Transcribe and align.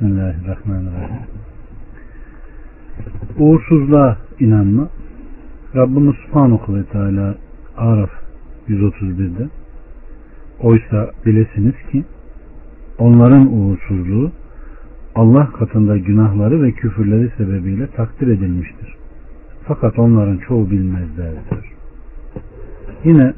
Bismillahirrahmanirrahim. 0.00 1.16
Uğursuzluğa 3.38 4.16
inanma 4.40 4.88
Rabbimiz 5.76 6.14
Subhanahu 6.14 6.74
ve 6.74 6.84
Teala 6.84 7.34
Araf 7.76 8.10
131'de 8.68 9.48
Oysa 10.60 11.10
bilesiniz 11.26 11.74
ki 11.92 12.04
onların 12.98 13.52
uğursuzluğu 13.52 14.30
Allah 15.14 15.52
katında 15.52 15.96
günahları 15.96 16.62
ve 16.62 16.72
küfürleri 16.72 17.30
sebebiyle 17.36 17.86
takdir 17.86 18.28
edilmiştir. 18.28 18.94
Fakat 19.64 19.98
onların 19.98 20.38
çoğu 20.38 20.70
bilmezler 20.70 21.32
diyor. 21.50 21.74
Yine 23.04 23.34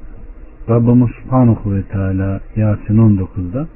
Rabbimiz 0.68 1.10
Subhanahu 1.22 1.74
ve 1.74 1.82
Teala 1.82 2.40
Yasin 2.56 2.96
19'da 2.96 3.66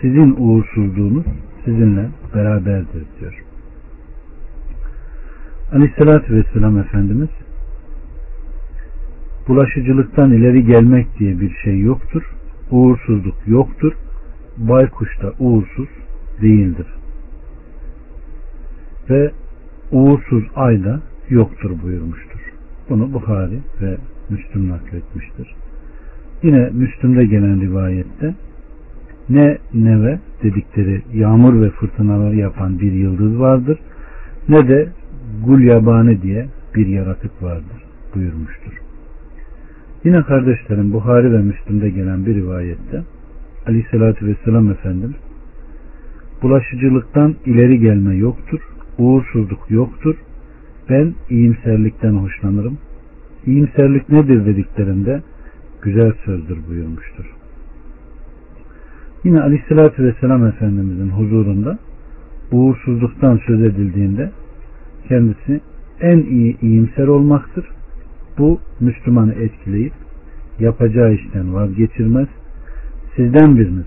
sizin 0.00 0.34
uğursuzluğunuz 0.38 1.26
sizinle 1.66 2.08
beraberdir 2.34 3.04
diyor. 3.20 3.44
Aleyhissalatü 5.72 6.34
Vesselam 6.34 6.78
Efendimiz 6.78 7.28
bulaşıcılıktan 9.48 10.32
ileri 10.32 10.64
gelmek 10.64 11.18
diye 11.18 11.40
bir 11.40 11.54
şey 11.64 11.80
yoktur. 11.80 12.22
Uğursuzluk 12.70 13.36
yoktur. 13.46 13.92
Baykuş 14.56 15.22
da 15.22 15.32
uğursuz 15.38 15.88
değildir. 16.42 16.86
Ve 19.10 19.30
uğursuz 19.92 20.44
ay 20.56 20.84
da 20.84 21.00
yoktur 21.30 21.70
buyurmuştur. 21.82 22.40
Bunu 22.88 23.12
Bukhari 23.12 23.58
ve 23.82 23.96
Müslüm 24.30 24.68
nakletmiştir. 24.68 25.54
Yine 26.42 26.70
Müslüm'de 26.72 27.26
gelen 27.26 27.60
rivayette 27.60 28.34
ne 29.30 29.58
neve 29.74 30.18
dedikleri 30.42 31.02
yağmur 31.14 31.62
ve 31.62 31.70
fırtınaları 31.70 32.36
yapan 32.36 32.78
bir 32.78 32.92
yıldız 32.92 33.40
vardır 33.40 33.78
ne 34.48 34.68
de 34.68 34.88
gul 35.44 35.60
yabani 35.60 36.22
diye 36.22 36.46
bir 36.74 36.86
yaratık 36.86 37.42
vardır 37.42 37.84
buyurmuştur. 38.14 38.72
Yine 40.04 40.22
kardeşlerim 40.22 40.92
Buhari 40.92 41.32
ve 41.32 41.38
Müslüm'de 41.38 41.90
gelen 41.90 42.26
bir 42.26 42.34
rivayette 42.34 43.02
Aleyhisselatü 43.66 44.26
Vesselam 44.26 44.70
Efendimiz 44.70 45.16
bulaşıcılıktan 46.42 47.34
ileri 47.46 47.80
gelme 47.80 48.16
yoktur, 48.16 48.60
uğursuzluk 48.98 49.70
yoktur, 49.70 50.16
ben 50.90 51.14
iyimserlikten 51.30 52.12
hoşlanırım. 52.12 52.78
İyimserlik 53.46 54.08
nedir 54.08 54.46
dediklerinde 54.46 55.22
güzel 55.82 56.12
sözdür 56.24 56.58
buyurmuştur. 56.68 57.35
Yine 59.26 59.40
Aleyhisselatü 59.40 60.04
Vesselam 60.04 60.46
Efendimizin 60.46 61.08
huzurunda 61.08 61.78
uğursuzluktan 62.52 63.40
söz 63.46 63.62
edildiğinde 63.62 64.30
kendisi 65.08 65.60
en 66.00 66.18
iyi 66.18 66.60
iyimser 66.60 67.06
olmaktır. 67.06 67.64
Bu 68.38 68.60
Müslümanı 68.80 69.32
etkileyip 69.34 69.92
yapacağı 70.60 71.14
işten 71.14 71.54
vazgeçirmez. 71.54 72.28
Sizden 73.16 73.56
biriniz 73.56 73.86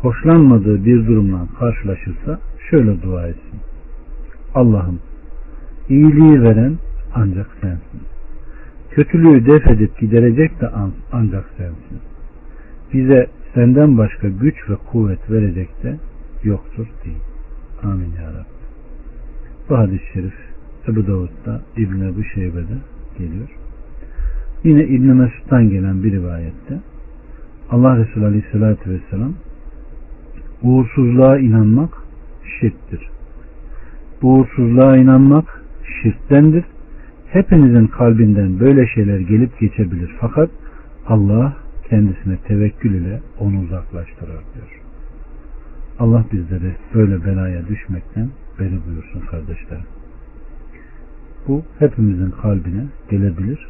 hoşlanmadığı 0.00 0.84
bir 0.84 1.06
durumla 1.06 1.46
karşılaşırsa 1.58 2.38
şöyle 2.70 3.02
dua 3.02 3.26
etsin. 3.26 3.60
Allah'ım 4.54 4.98
iyiliği 5.88 6.42
veren 6.42 6.74
ancak 7.14 7.46
sensin. 7.60 8.00
Kötülüğü 8.90 9.46
def 9.46 9.66
edip 9.66 9.98
giderecek 9.98 10.60
de 10.60 10.70
ancak 11.12 11.44
sensin. 11.56 11.98
Bize 12.92 13.26
senden 13.54 13.98
başka 13.98 14.28
güç 14.28 14.70
ve 14.70 14.74
kuvvet 14.76 15.30
verecek 15.30 15.82
de 15.82 15.96
yoktur 16.44 16.86
değil. 17.04 17.18
Amin 17.82 18.12
ya 18.22 18.28
Rabbi. 18.28 18.58
Bu 19.70 19.78
hadis-i 19.78 20.12
şerif 20.12 20.34
Ebu 20.88 21.06
Davud'da 21.06 21.62
İbn 21.76 22.00
Ebu 22.00 22.24
Şeybe'de 22.24 22.78
geliyor. 23.18 23.48
Yine 24.64 24.84
İbn 24.84 25.06
Mesud'dan 25.06 25.70
gelen 25.70 26.02
bir 26.02 26.12
rivayette 26.12 26.80
Allah 27.70 27.96
Resulü 27.98 28.24
Aleyhisselatü 28.24 28.90
Vesselam 28.90 29.34
uğursuzluğa 30.62 31.38
inanmak 31.38 32.02
şirktir. 32.60 33.08
Uğursuzluğa 34.22 34.96
inanmak 34.96 35.62
şirktendir. 36.02 36.64
Hepinizin 37.26 37.86
kalbinden 37.86 38.60
böyle 38.60 38.86
şeyler 38.86 39.18
gelip 39.18 39.60
geçebilir. 39.60 40.10
Fakat 40.20 40.50
Allah 41.06 41.56
kendisine 41.90 42.36
tevekkül 42.36 42.94
ile 42.94 43.20
onu 43.40 43.60
uzaklaştırır 43.60 44.40
diyor. 44.54 44.80
Allah 45.98 46.24
bizleri 46.32 46.76
böyle 46.94 47.24
belaya 47.24 47.68
düşmekten 47.68 48.28
beri 48.58 48.78
buyursun 48.86 49.20
kardeşlerim. 49.20 49.84
Bu 51.48 51.62
hepimizin 51.78 52.30
kalbine 52.30 52.84
gelebilir 53.10 53.68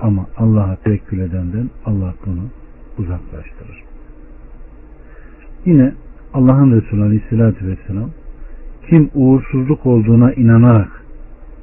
ama 0.00 0.26
Allah'a 0.36 0.76
tevekkül 0.76 1.18
edenden 1.18 1.70
Allah 1.84 2.14
bunu 2.26 2.42
uzaklaştırır. 2.98 3.84
Yine 5.64 5.92
Allah'ın 6.34 6.80
Resulü 6.80 7.02
Aleyhisselatü 7.02 7.66
Vesselam 7.66 8.10
kim 8.88 9.10
uğursuzluk 9.14 9.86
olduğuna 9.86 10.32
inanarak 10.32 11.02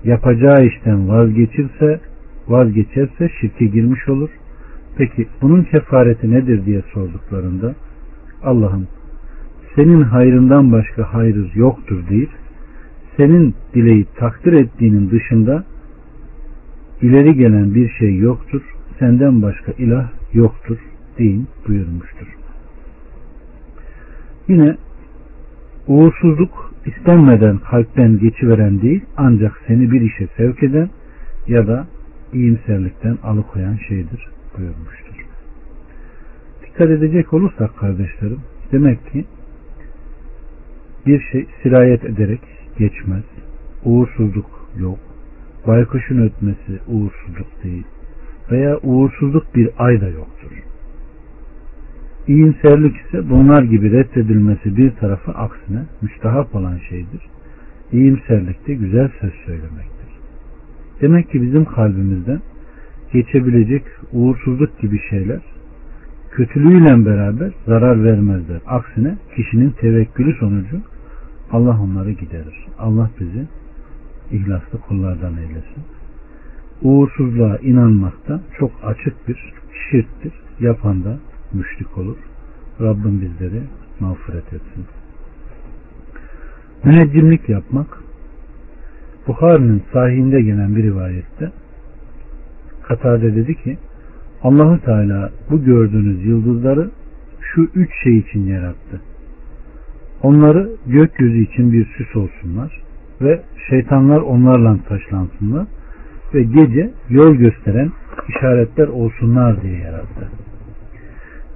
yapacağı 0.03 0.66
işten 0.66 1.09
vazgeçirse 1.09 2.00
vazgeçerse 2.48 3.30
şirke 3.42 3.66
girmiş 3.66 4.09
olur. 4.09 4.30
Peki 4.98 5.28
bunun 5.42 5.64
kefareti 5.64 6.31
nedir 6.31 6.66
diye 6.66 6.81
sorduklarında 6.94 7.76
Allah'ım 8.44 8.88
senin 9.76 10.02
hayrından 10.02 10.72
başka 10.72 11.14
hayrız 11.14 11.56
yoktur 11.56 12.09
deyip 12.09 12.30
senin 13.18 13.56
dileyip 13.74 14.16
takdir 14.16 14.53
ettiğinin 14.53 15.12
dışında 15.12 15.64
ileri 17.02 17.36
gelen 17.36 17.76
bir 17.76 17.90
şey 17.90 18.18
yoktur. 18.18 18.62
Senden 19.00 19.42
başka 19.42 19.72
ilah 19.72 20.09
yoktur 20.34 20.78
deyin 21.18 21.48
buyurmuştur. 21.68 22.28
Yine 24.48 24.78
uğursuzluk 25.88 26.74
istenmeden 26.86 27.58
kalpten 27.58 28.20
geçiveren 28.20 28.82
değil 28.82 29.02
ancak 29.18 29.62
seni 29.68 29.92
bir 29.92 30.02
işe 30.02 30.28
sevk 30.38 30.64
eden 30.64 30.90
ya 31.48 31.68
da 31.68 31.88
iyimserlikten 32.34 33.18
alıkoyan 33.24 33.78
şeydir 33.88 34.28
buyurmuştur. 34.58 35.25
Dikkat 36.66 36.90
edecek 36.90 37.34
olursak 37.34 37.78
kardeşlerim 37.78 38.40
demek 38.72 39.12
ki 39.12 39.25
bir 41.06 41.22
şey 41.31 41.46
sirayet 41.64 42.06
ederek 42.06 42.41
geçmez. 42.78 43.24
Uğursuzluk 43.86 44.69
yok. 44.80 45.00
Baykuşun 45.68 46.18
ötmesi 46.18 46.80
uğursuzluk 46.88 47.64
değil. 47.64 47.84
Veya 48.52 48.80
uğursuzluk 48.84 49.56
bir 49.56 49.69
ay 49.78 50.02
da 50.02 50.08
yoktur. 50.08 50.52
İyimserlik 52.28 52.96
ise 52.96 53.30
bunlar 53.30 53.64
gibi 53.64 53.91
reddedilmesi 53.91 54.78
bir 54.78 54.91
tarafı 54.91 55.31
aksine 55.31 55.85
müstahap 56.02 56.56
olan 56.56 56.78
şeydir. 56.90 57.22
İyimserlik 57.91 58.68
de 58.68 58.74
güzel 58.74 59.09
söz 59.22 59.34
söylemektir. 59.46 60.09
Demek 61.02 61.31
ki 61.31 61.41
bizim 61.41 61.66
kalbimizden 61.66 62.41
geçebilecek 63.13 63.84
uğursuzluk 64.12 64.79
gibi 64.79 65.00
şeyler 65.09 65.40
kötülüğüyle 66.31 67.06
beraber 67.06 67.51
zarar 67.66 68.03
vermezler. 68.03 68.62
Aksine 68.68 69.18
kişinin 69.35 69.69
tevekkülü 69.69 70.34
sonucu 70.34 70.78
Allah 71.52 71.79
onları 71.81 72.12
giderir. 72.12 72.68
Allah 72.79 73.09
bizi 73.19 73.47
ihlaslı 74.31 74.79
kullardan 74.88 75.38
eylesin. 75.38 75.84
Uğursuzluğa 76.81 77.57
inanmakta 77.57 78.41
çok 78.59 78.72
açık 78.84 79.28
bir 79.28 79.53
şirktir. 79.91 80.34
Yapan 80.59 81.03
da 81.03 81.18
müşrik 81.53 81.97
olur. 81.97 82.18
Rabbim 82.81 83.22
bizleri 83.22 83.62
mağfiret 84.00 84.53
etsin. 84.53 84.85
Müneccimlik 86.84 87.49
yapmak 87.49 88.03
Bukhari'nin 89.28 89.84
sahihinde 89.93 90.41
gelen 90.41 90.76
bir 90.76 90.84
rivayette 90.84 91.52
Katade 92.88 93.35
dedi 93.35 93.56
ki 93.56 93.78
Allahu 94.44 94.80
Teala 94.85 95.30
bu 95.50 95.64
gördüğünüz 95.64 96.26
yıldızları 96.26 96.90
şu 97.41 97.62
üç 97.76 97.90
şey 98.03 98.18
için 98.18 98.47
yarattı. 98.47 99.02
Onları 100.24 100.70
gökyüzü 100.88 101.38
için 101.38 101.74
bir 101.74 101.85
süs 101.85 102.16
olsunlar 102.16 102.82
ve 103.22 103.41
şeytanlar 103.70 104.18
onlarla 104.18 104.78
taşlansınlar 104.88 105.68
ve 106.34 106.44
gece 106.44 106.91
yol 107.09 107.35
gösteren 107.35 107.91
işaretler 108.30 108.88
olsunlar 108.88 109.62
diye 109.62 109.78
yarattı. 109.78 110.29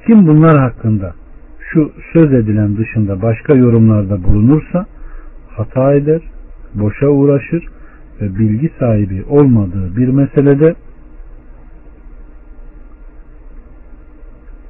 Kim 0.08 0.28
bunlar 0.28 0.60
hakkında 0.60 1.14
şu 1.74 1.92
söz 2.14 2.34
edilen 2.34 2.78
dışında 2.78 3.22
başka 3.22 3.54
yorumlarda 3.54 4.24
bulunursa 4.24 4.86
hata 5.50 5.94
eder, 5.94 6.22
boşa 6.74 7.08
uğraşır 7.08 7.68
ve 8.22 8.40
bilgi 8.40 8.72
sahibi 8.80 9.24
olmadığı 9.30 9.98
bir 9.98 10.08
meselede 10.08 10.76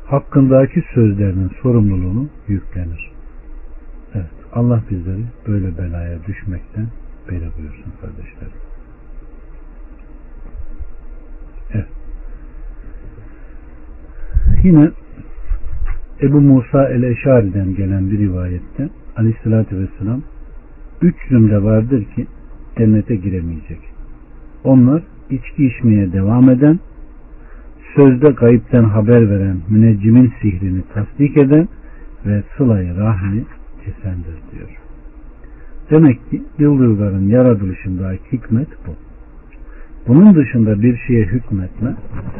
hakkındaki 0.07 0.83
sözlerinin 0.93 1.51
sorumluluğunu 1.61 2.27
yüklenir. 2.47 3.11
Evet. 4.15 4.31
Allah 4.53 4.83
bizleri 4.89 5.23
böyle 5.47 5.77
belaya 5.77 6.17
düşmekten 6.27 6.87
beri 7.29 7.49
buyursun 7.57 7.91
kardeşlerim. 8.01 8.57
Evet. 11.73 11.87
Yine 14.63 14.91
Ebu 16.21 16.41
Musa 16.41 16.89
el-Eşari'den 16.89 17.75
gelen 17.75 18.11
bir 18.11 18.19
rivayette 18.19 18.89
aleyhissalatü 19.17 19.77
vesselam 19.79 20.21
üç 21.01 21.15
zümre 21.29 21.63
vardır 21.63 22.05
ki 22.15 22.27
cennete 22.77 23.15
giremeyecek. 23.15 23.79
Onlar 24.63 25.03
içki 25.29 25.65
içmeye 25.65 26.13
devam 26.13 26.49
eden, 26.49 26.79
sözde 27.95 28.35
kayıpten 28.35 28.83
haber 28.83 29.29
veren 29.29 29.57
müneccimin 29.69 30.33
sihrini 30.41 30.81
tasdik 30.93 31.37
eden 31.37 31.67
ve 32.25 32.43
sılayı 32.57 32.97
rahmi 32.97 33.43
kesendir 33.85 34.37
diyor. 34.51 34.69
Demek 35.91 36.29
ki 36.29 36.43
yıldızların 36.59 37.29
yaratılışındaki 37.29 38.31
hikmet 38.31 38.67
bu. 38.87 38.91
Bunun 40.07 40.35
dışında 40.35 40.81
bir 40.81 40.97
şeye 40.97 41.25
hükmetme, 41.25 41.95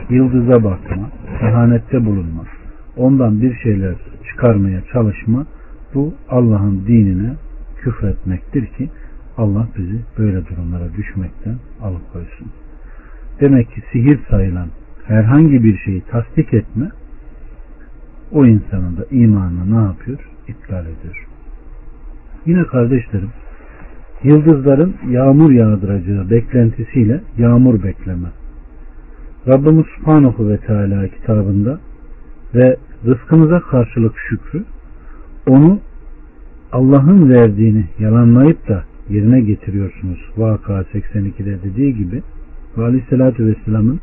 yıldıza 0.09 0.63
bakma, 0.63 1.09
kehanette 1.39 2.05
bulunma, 2.05 2.43
ondan 2.97 3.41
bir 3.41 3.55
şeyler 3.55 3.95
çıkarmaya 4.29 4.81
çalışma, 4.93 5.45
bu 5.93 6.13
Allah'ın 6.29 6.85
dinine 6.87 7.33
küfretmektir 7.77 8.65
ki 8.65 8.89
Allah 9.37 9.67
bizi 9.77 9.99
böyle 10.17 10.47
durumlara 10.47 10.93
düşmekten 10.97 11.55
alıkoysun. 11.81 12.47
Demek 13.41 13.71
ki 13.71 13.81
sihir 13.91 14.19
sayılan 14.29 14.67
herhangi 15.07 15.63
bir 15.63 15.77
şeyi 15.77 16.01
tasdik 16.01 16.53
etme 16.53 16.89
o 18.31 18.45
insanın 18.45 18.97
da 18.97 19.05
imanını 19.11 19.79
ne 19.79 19.85
yapıyor? 19.85 20.19
İptal 20.47 20.85
ediyor. 20.85 21.27
Yine 22.45 22.63
kardeşlerim 22.63 23.29
yıldızların 24.23 24.95
yağmur 25.09 25.51
yağdıracağı 25.51 26.29
beklentisiyle 26.29 27.21
yağmur 27.37 27.83
bekleme. 27.83 28.27
Rabbimiz 29.47 29.85
Subhanahu 29.97 30.49
ve 30.49 30.57
Teala 30.57 31.07
kitabında 31.07 31.79
ve 32.55 32.77
rızkımıza 33.05 33.59
karşılık 33.59 34.15
şükrü 34.29 34.63
onu 35.47 35.79
Allah'ın 36.71 37.29
verdiğini 37.29 37.85
yalanlayıp 37.99 38.67
da 38.67 38.83
yerine 39.09 39.41
getiriyorsunuz. 39.41 40.19
Vaka 40.37 40.81
82'de 40.81 41.63
dediği 41.63 41.95
gibi 41.95 42.21
ve 42.77 42.83
Aleyhisselatü 42.83 43.45
Vesselam'ın 43.45 43.99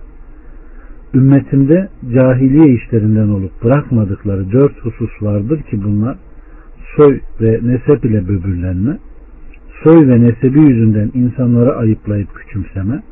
ümmetimde 1.15 1.89
cahiliye 2.15 2.75
işlerinden 2.75 3.29
olup 3.29 3.65
bırakmadıkları 3.65 4.53
dört 4.53 4.85
husus 4.85 5.23
vardır 5.23 5.63
ki 5.63 5.85
bunlar 5.85 6.17
soy 6.97 7.21
ve 7.41 7.61
nesep 7.63 8.05
ile 8.05 8.29
böbürlenme, 8.29 8.99
soy 9.85 10.09
ve 10.09 10.21
nesebi 10.21 10.61
yüzünden 10.61 11.11
insanları 11.15 11.77
ayıplayıp 11.77 12.35
küçümseme, 12.35 13.03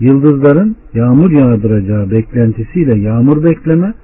yıldızların 0.00 0.76
yağmur 0.94 1.30
yağdıracağı 1.30 2.10
beklentisiyle 2.10 2.98
yağmur 2.98 3.44
bekleme, 3.44 3.94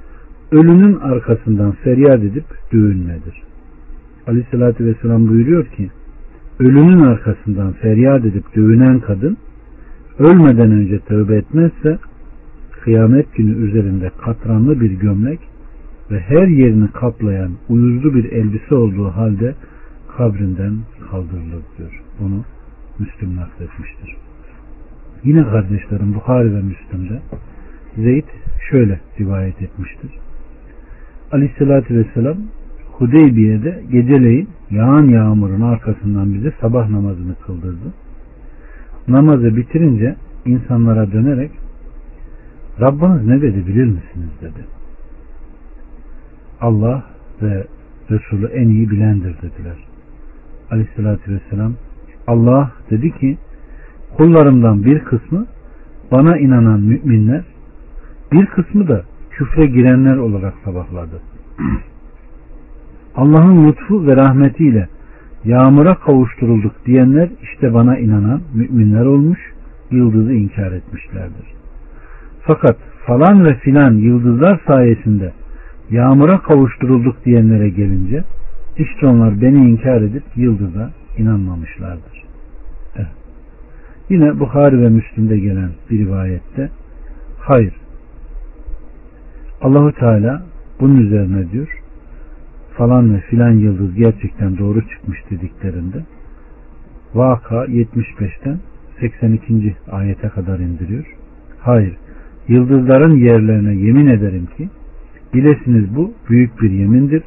ölünün 0.53 0.95
arkasından 0.95 1.73
feryat 1.73 2.23
edip 2.23 2.45
düğünmedir. 2.73 3.43
Aleyhissalatü 4.27 4.85
Vesselam 4.85 5.29
buyuruyor 5.29 5.67
ki, 5.67 5.91
ölünün 6.59 7.01
arkasından 7.01 7.73
feryat 7.73 8.25
edip 8.25 8.57
dövünen 8.57 9.01
kadın, 9.01 9.37
ölmeden 10.19 10.71
önce 10.71 10.99
tövbe 10.99 11.37
etmezse, 11.37 11.99
kıyamet 12.85 13.35
günü 13.35 13.69
üzerinde 13.69 14.11
katranlı 14.25 14.81
bir 14.81 14.91
gömlek 14.91 15.41
ve 16.11 16.21
her 16.21 16.47
yerini 16.47 16.89
kaplayan 16.89 17.51
uyuzlu 17.69 18.15
bir 18.15 18.33
elbise 18.33 18.75
olduğu 18.75 19.09
halde 19.09 19.55
kabrinden 20.17 20.75
kaldırılır 21.11 21.63
diyor. 21.79 22.03
Bunu 22.21 22.45
Müslüm 22.99 23.37
nakletmiştir. 23.37 24.17
Yine 25.25 25.45
kardeşlerim 25.45 26.15
Bukhari 26.15 26.55
ve 26.55 26.63
Müslüm'de 26.63 27.21
Zeyd 27.97 28.25
şöyle 28.71 29.01
rivayet 29.21 29.63
etmiştir. 29.63 30.11
Aleyhissalatü 31.33 31.95
vesselam 31.95 32.37
Hudeybiye'de 32.93 33.83
geceleyin 33.93 34.49
yağan 34.71 35.05
yağmurun 35.05 35.61
arkasından 35.61 36.35
bize 36.35 36.53
sabah 36.61 36.89
namazını 36.89 37.35
kıldırdı. 37.35 37.95
Namazı 39.09 39.57
bitirince 39.57 40.17
insanlara 40.47 41.13
dönerek 41.13 41.51
Rabbiniz 42.81 43.27
ne 43.27 43.43
dedi 43.43 43.67
bilir 43.67 43.85
misiniz 43.85 44.31
dedi. 44.41 44.65
Allah 46.61 47.05
ve 47.43 47.67
Resulü 48.11 48.47
en 48.47 48.69
iyi 48.69 48.91
bilendir 48.91 49.37
dediler. 49.37 49.77
Aleyhissalatü 50.71 51.33
vesselam 51.33 51.73
Allah 52.27 52.73
dedi 52.91 53.11
ki 53.11 53.39
kullarımdan 54.17 54.85
bir 54.85 54.99
kısmı 54.99 55.47
bana 56.13 56.39
inanan 56.39 56.81
müminler 56.81 57.45
bir 58.33 58.47
kısmı 58.47 58.89
da 58.89 59.03
küfre 59.31 59.67
girenler 59.67 60.17
olarak 60.17 60.55
sabahladı. 60.65 61.21
Allah'ın 63.17 63.69
lütfu 63.69 64.07
ve 64.07 64.17
rahmetiyle 64.17 64.89
yağmura 65.45 65.95
kavuşturulduk 65.95 66.73
diyenler 66.87 67.29
işte 67.43 67.75
bana 67.75 67.99
inanan 67.99 68.41
müminler 68.55 69.05
olmuş, 69.05 69.39
yıldızı 69.91 70.33
inkar 70.33 70.73
etmişlerdir. 70.73 71.64
Fakat 72.47 72.77
falan 73.07 73.45
ve 73.45 73.55
filan 73.55 73.93
yıldızlar 73.93 74.61
sayesinde 74.67 75.33
yağmura 75.91 76.39
kavuşturulduk 76.39 77.25
diyenlere 77.25 77.69
gelince 77.69 78.25
işte 78.77 79.07
onlar 79.07 79.41
beni 79.41 79.71
inkar 79.71 80.03
edip 80.03 80.23
yıldıza 80.37 80.91
inanmamışlardır. 81.19 82.25
Evet. 82.97 83.07
Yine 84.09 84.41
Bukhari 84.41 84.83
ve 84.83 84.89
Müslim'de 84.89 85.39
gelen 85.39 85.71
bir 85.91 85.99
rivayette 85.99 86.71
hayır 87.39 87.75
Allahu 89.63 89.93
Teala 89.93 90.43
bunun 90.81 90.97
üzerine 90.97 91.51
diyor 91.53 91.69
falan 92.77 93.15
ve 93.15 93.21
filan 93.21 93.51
yıldız 93.51 93.95
gerçekten 93.95 94.59
doğru 94.59 94.89
çıkmış 94.89 95.19
dediklerinde 95.31 96.03
Vaka 97.15 97.65
75'ten 97.65 98.59
82. 99.01 99.77
ayete 99.91 100.29
kadar 100.29 100.59
indiriyor. 100.59 101.17
Hayır, 101.61 101.97
yıldızların 102.49 103.17
yerlerine 103.17 103.75
yemin 103.75 104.07
ederim 104.07 104.47
ki 104.57 104.69
bilesiniz 105.35 105.97
bu 105.97 106.13
büyük 106.31 106.63
bir 106.63 106.71
yemindir. 106.71 107.23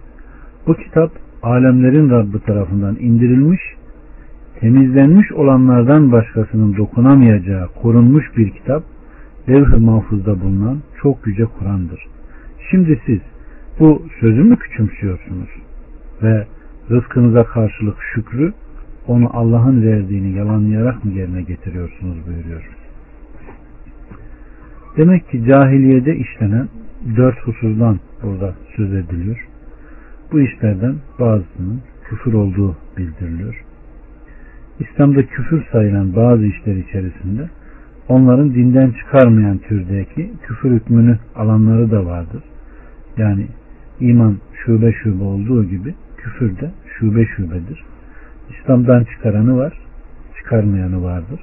Bu 0.67 0.73
kitap 0.73 1.11
alemlerin 1.43 2.09
Rabbi 2.09 2.39
tarafından 2.39 2.95
indirilmiş, 2.99 3.61
temizlenmiş 4.59 5.31
olanlardan 5.31 6.12
başkasının 6.12 6.77
dokunamayacağı 6.77 7.67
korunmuş 7.81 8.38
bir 8.38 8.50
kitap, 8.50 8.83
levh-i 9.50 9.79
mahfuzda 9.79 10.41
bulunan 10.41 10.77
çok 11.01 11.27
yüce 11.27 11.45
Kur'an'dır. 11.45 12.07
Şimdi 12.71 13.01
siz 13.05 13.19
bu 13.79 14.01
sözü 14.19 14.43
mü 14.43 14.55
küçümsüyorsunuz? 14.55 15.50
Ve 16.24 16.47
rızkınıza 16.89 17.43
karşılık 17.43 17.97
şükrü 18.13 18.53
onu 19.07 19.29
Allah'ın 19.33 19.83
verdiğini 19.83 20.38
yalanlayarak 20.38 21.05
mı 21.05 21.12
yerine 21.12 21.41
getiriyorsunuz 21.41 22.17
buyuruyor. 22.27 22.76
Demek 24.98 25.29
ki 25.29 25.46
cahiliyede 25.46 26.15
işlenen 26.15 26.67
dört 27.17 27.39
hususdan 27.39 28.00
burada 28.24 28.56
söz 28.75 28.94
ediliyor. 28.94 29.48
Bu 30.32 30.41
işlerden 30.41 30.96
bazısının 31.20 31.82
küfür 32.10 32.34
olduğu 32.34 32.75
bildiriliyor. 32.98 33.63
İslam'da 34.79 35.25
küfür 35.25 35.63
sayılan 35.72 36.15
bazı 36.15 36.46
işler 36.46 36.75
içerisinde 36.75 37.50
onların 38.08 38.53
dinden 38.53 38.91
çıkarmayan 38.91 39.58
türdeki 39.58 40.32
küfür 40.41 40.72
hükmünü 40.72 41.17
alanları 41.36 41.91
da 41.91 42.06
vardır. 42.06 42.44
Yani 43.17 43.48
iman 44.00 44.38
şube 44.65 44.94
şube 44.94 45.24
olduğu 45.24 45.63
gibi 45.63 45.96
küfür 46.17 46.60
de 46.60 46.72
şube 47.00 47.25
şubedir. 47.25 47.84
İslam'dan 48.50 49.03
çıkaranı 49.03 49.58
var, 49.58 49.74
çıkarmayanı 50.38 51.03
vardır. 51.03 51.39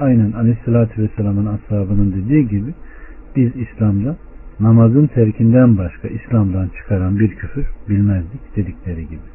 Aynen 0.00 0.32
Aleyhisselatü 0.32 1.02
Vesselam'ın 1.02 1.46
ashabının 1.46 2.12
dediği 2.12 2.48
gibi 2.48 2.74
biz 3.36 3.50
İslam'da 3.56 4.16
namazın 4.60 5.06
terkinden 5.06 5.78
başka 5.78 6.08
İslam'dan 6.08 6.68
çıkaran 6.68 7.18
bir 7.18 7.28
küfür 7.28 7.66
bilmezdik 7.88 8.56
dedikleri 8.56 9.02
gibi. 9.08 9.28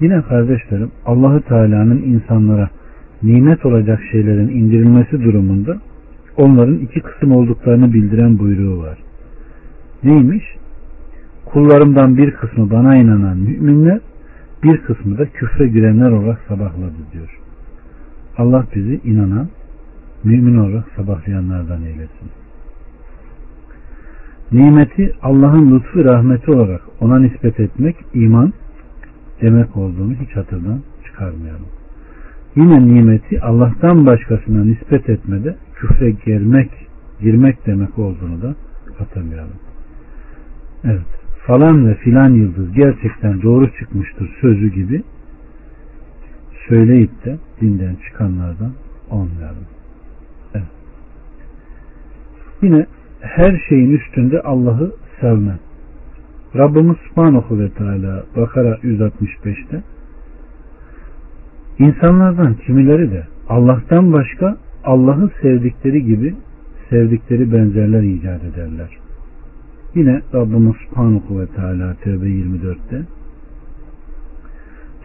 Yine 0.00 0.22
kardeşlerim 0.22 0.90
Allahü 1.06 1.42
Teala'nın 1.42 2.02
insanlara 2.02 2.70
nimet 3.22 3.66
olacak 3.66 4.00
şeylerin 4.12 4.48
indirilmesi 4.48 5.24
durumunda 5.24 5.76
onların 6.36 6.78
iki 6.78 7.00
kısım 7.00 7.32
olduklarını 7.32 7.92
bildiren 7.92 8.38
buyruğu 8.38 8.78
var. 8.82 8.98
Neymiş? 10.04 10.44
Kullarımdan 11.44 12.16
bir 12.16 12.30
kısmı 12.30 12.70
bana 12.70 12.96
inanan 12.96 13.36
müminler, 13.36 14.00
bir 14.62 14.78
kısmı 14.78 15.18
da 15.18 15.26
küfre 15.26 15.68
girenler 15.68 16.10
olarak 16.10 16.38
sabahladı 16.48 16.96
diyor. 17.12 17.45
Allah 18.38 18.66
bizi 18.74 19.00
inanan, 19.04 19.48
mümin 20.24 20.56
olarak 20.58 20.84
sabahlayanlardan 20.96 21.82
eylesin. 21.82 22.30
Nimeti 24.52 25.14
Allah'ın 25.22 25.74
lütfu 25.74 26.04
rahmeti 26.04 26.50
olarak 26.50 26.80
ona 27.00 27.18
nispet 27.18 27.60
etmek 27.60 27.96
iman, 28.14 28.52
demek 29.42 29.76
olduğunu 29.76 30.14
hiç 30.14 30.36
hatırdan 30.36 30.80
çıkarmayalım. 31.04 31.66
Yine 32.56 32.86
nimeti 32.86 33.40
Allah'tan 33.40 34.06
başkasına 34.06 34.64
nispet 34.64 35.08
etmede 35.08 35.56
küfre 35.74 36.10
girmek, 36.10 36.70
girmek 37.20 37.66
demek 37.66 37.98
olduğunu 37.98 38.42
da 38.42 38.54
hatırlayalım. 38.98 39.56
Evet. 40.84 41.06
Falan 41.46 41.88
ve 41.88 41.94
filan 41.94 42.28
yıldız 42.28 42.72
gerçekten 42.72 43.42
doğru 43.42 43.70
çıkmıştır 43.78 44.30
sözü 44.40 44.68
gibi 44.68 45.02
söyleyip 46.68 47.24
de 47.24 47.38
dinden 47.60 47.94
çıkanlardan 47.94 48.72
olmayalım. 49.10 49.66
Evet. 50.54 50.66
Yine 52.62 52.86
her 53.20 53.64
şeyin 53.68 53.92
üstünde 53.92 54.40
Allah'ı 54.40 54.92
sevme. 55.20 55.58
Rabbimiz 56.56 56.96
Subhanahu 56.96 57.58
ve 57.58 57.70
Teala 57.70 58.24
Bakara 58.36 58.74
165'te 58.74 59.82
İnsanlardan 61.78 62.54
kimileri 62.54 63.10
de 63.10 63.26
Allah'tan 63.48 64.12
başka 64.12 64.56
Allah'ı 64.84 65.30
sevdikleri 65.42 66.04
gibi 66.04 66.34
sevdikleri 66.90 67.52
benzerler 67.52 68.02
icat 68.02 68.44
ederler. 68.44 68.98
Yine 69.94 70.22
Rabbimiz 70.34 70.76
Subhanahu 70.76 71.40
ve 71.40 71.46
Teala 71.46 71.94
Tevbe 71.94 72.26
24'te 72.26 73.02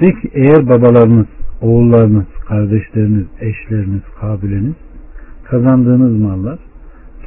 de 0.02 0.12
ki 0.14 0.30
eğer 0.34 0.70
babalarınız, 0.70 1.28
oğullarınız, 1.62 2.26
kardeşleriniz, 2.48 3.26
eşleriniz, 3.40 4.02
kabileniz 4.20 4.76
kazandığınız 5.44 6.22
mallar 6.22 6.60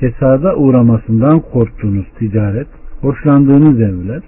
kesada 0.00 0.56
uğramasından 0.56 1.40
korktuğunuz 1.40 2.06
ticaret, 2.18 2.68
hoşlandığınız 3.00 3.80
evler 3.80 4.22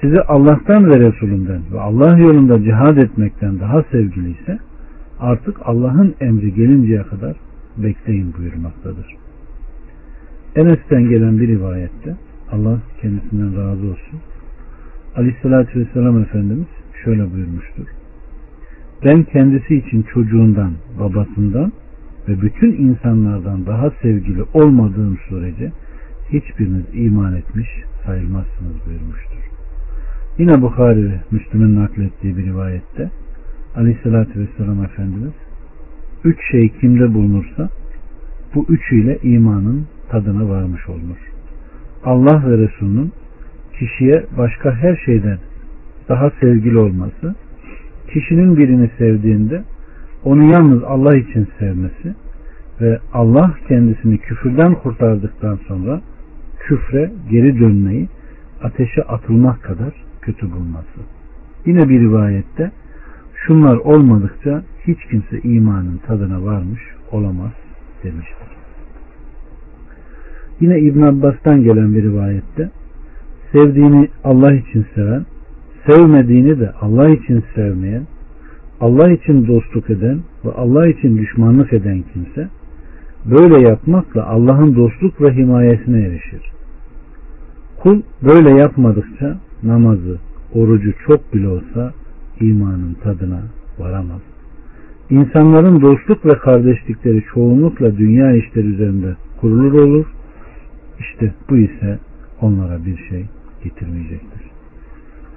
size 0.00 0.20
Allah'tan 0.22 0.90
ve 0.90 1.00
Resulünden 1.00 1.62
ve 1.72 1.80
Allah 1.80 2.18
yolunda 2.18 2.62
cihad 2.62 2.96
etmekten 2.96 3.60
daha 3.60 3.82
sevgiliyse 3.82 4.58
artık 5.20 5.56
Allah'ın 5.64 6.14
emri 6.20 6.54
gelinceye 6.54 7.02
kadar 7.02 7.36
bekleyin 7.76 8.34
buyurmaktadır. 8.38 9.06
Enes'ten 10.56 11.08
gelen 11.08 11.38
bir 11.38 11.48
rivayette 11.48 12.16
Allah 12.52 12.78
kendisinden 13.02 13.56
razı 13.56 13.86
olsun. 13.86 14.20
Aleyhissalatü 15.16 15.80
Vesselam 15.80 16.22
Efendimiz 16.22 16.68
şöyle 17.04 17.32
buyurmuştur. 17.32 18.03
Ben 19.04 19.22
kendisi 19.22 19.76
için 19.76 20.02
çocuğundan, 20.02 20.72
babasından 21.00 21.72
ve 22.28 22.42
bütün 22.42 22.72
insanlardan 22.72 23.66
daha 23.66 23.90
sevgili 24.02 24.42
olmadığım 24.54 25.18
sürece 25.28 25.72
hiçbiriniz 26.32 26.84
iman 26.92 27.36
etmiş 27.36 27.68
sayılmazsınız 28.06 28.86
buyurmuştur. 28.86 29.38
Yine 30.38 30.62
Bukhari 30.62 31.10
ve 31.10 31.20
Müslüm'ün 31.30 31.76
naklettiği 31.76 32.36
bir 32.36 32.44
rivayette 32.44 33.10
Aleyhisselatü 33.76 34.40
Vesselam 34.40 34.84
Efendimiz 34.84 35.32
üç 36.24 36.38
şey 36.50 36.68
kimde 36.68 37.14
bulunursa 37.14 37.68
bu 38.54 38.66
üçüyle 38.68 39.18
imanın 39.22 39.86
tadına 40.08 40.48
varmış 40.48 40.88
olunur. 40.88 41.32
Allah 42.04 42.42
ve 42.46 42.58
Resulünün 42.58 43.12
kişiye 43.78 44.24
başka 44.38 44.74
her 44.76 44.96
şeyden 44.96 45.38
daha 46.08 46.30
sevgili 46.40 46.78
olması, 46.78 47.34
kişinin 48.14 48.56
birini 48.56 48.90
sevdiğinde 48.98 49.62
onu 50.24 50.44
yalnız 50.52 50.84
Allah 50.84 51.16
için 51.16 51.48
sevmesi 51.58 52.14
ve 52.80 52.98
Allah 53.12 53.54
kendisini 53.68 54.18
küfürden 54.18 54.74
kurtardıktan 54.74 55.58
sonra 55.68 56.00
küfre 56.58 57.10
geri 57.30 57.60
dönmeyi 57.60 58.08
ateşe 58.62 59.02
atılmak 59.02 59.62
kadar 59.62 59.94
kötü 60.22 60.52
bulması. 60.52 61.00
Yine 61.66 61.88
bir 61.88 62.00
rivayette 62.00 62.70
şunlar 63.34 63.76
olmadıkça 63.76 64.62
hiç 64.86 64.98
kimse 65.10 65.40
imanın 65.40 66.00
tadına 66.06 66.44
varmış 66.44 66.80
olamaz 67.12 67.52
demiştir. 68.04 68.48
Yine 70.60 70.80
İbn 70.80 71.02
Abbas'tan 71.02 71.62
gelen 71.62 71.94
bir 71.94 72.02
rivayette 72.02 72.70
sevdiğini 73.52 74.08
Allah 74.24 74.52
için 74.54 74.86
seven, 74.94 75.26
sevmediğini 75.86 76.60
de 76.60 76.72
Allah 76.80 77.08
için 77.10 77.44
sevmeyen, 77.54 78.06
Allah 78.80 79.12
için 79.12 79.46
dostluk 79.46 79.90
eden 79.90 80.20
ve 80.44 80.50
Allah 80.52 80.88
için 80.88 81.18
düşmanlık 81.18 81.72
eden 81.72 82.04
kimse 82.12 82.48
böyle 83.24 83.68
yapmakla 83.68 84.26
Allah'ın 84.26 84.76
dostluk 84.76 85.20
ve 85.20 85.36
himayesine 85.36 86.00
erişir. 86.00 86.42
Kul 87.82 88.02
böyle 88.22 88.50
yapmadıkça 88.50 89.38
namazı, 89.62 90.18
orucu 90.54 90.92
çok 91.06 91.34
bile 91.34 91.48
olsa 91.48 91.92
imanın 92.40 92.94
tadına 92.94 93.42
varamaz. 93.78 94.20
İnsanların 95.10 95.80
dostluk 95.80 96.26
ve 96.26 96.38
kardeşlikleri 96.38 97.24
çoğunlukla 97.34 97.96
dünya 97.96 98.32
işleri 98.32 98.66
üzerinde 98.66 99.16
kurulur 99.40 99.72
olur. 99.72 100.06
İşte 101.00 101.34
bu 101.50 101.56
ise 101.56 101.98
onlara 102.40 102.84
bir 102.84 102.96
şey 103.08 103.24
getirmeyecektir. 103.64 104.53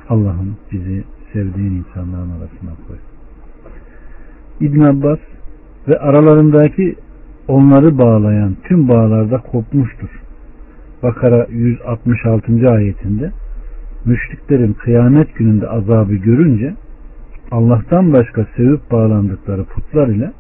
Allah'ım 0.10 0.58
bizi 0.72 1.04
sevdiğin 1.34 1.72
insanların 1.72 2.30
arasına 2.30 2.72
koy. 2.88 2.98
İbn 4.60 4.82
Abbas 4.82 5.20
ve 5.88 6.00
aralarındaki 6.00 6.96
onları 7.48 7.98
bağlayan 7.98 8.56
tüm 8.64 8.90
bağlarda 8.90 9.38
kopmuştur. 9.38 10.10
Bakara 11.04 11.48
166. 11.50 12.70
ayetinde 12.70 13.32
müşriklerin 14.06 14.74
kıyamet 14.74 15.36
gününde 15.36 15.70
azabı 15.70 16.14
görünce 16.14 16.74
Allah'tan 17.52 18.14
başka 18.14 18.48
sevip 18.56 18.92
bağlandıkları 18.92 19.64
putlar 19.64 20.08
ile 20.08 20.32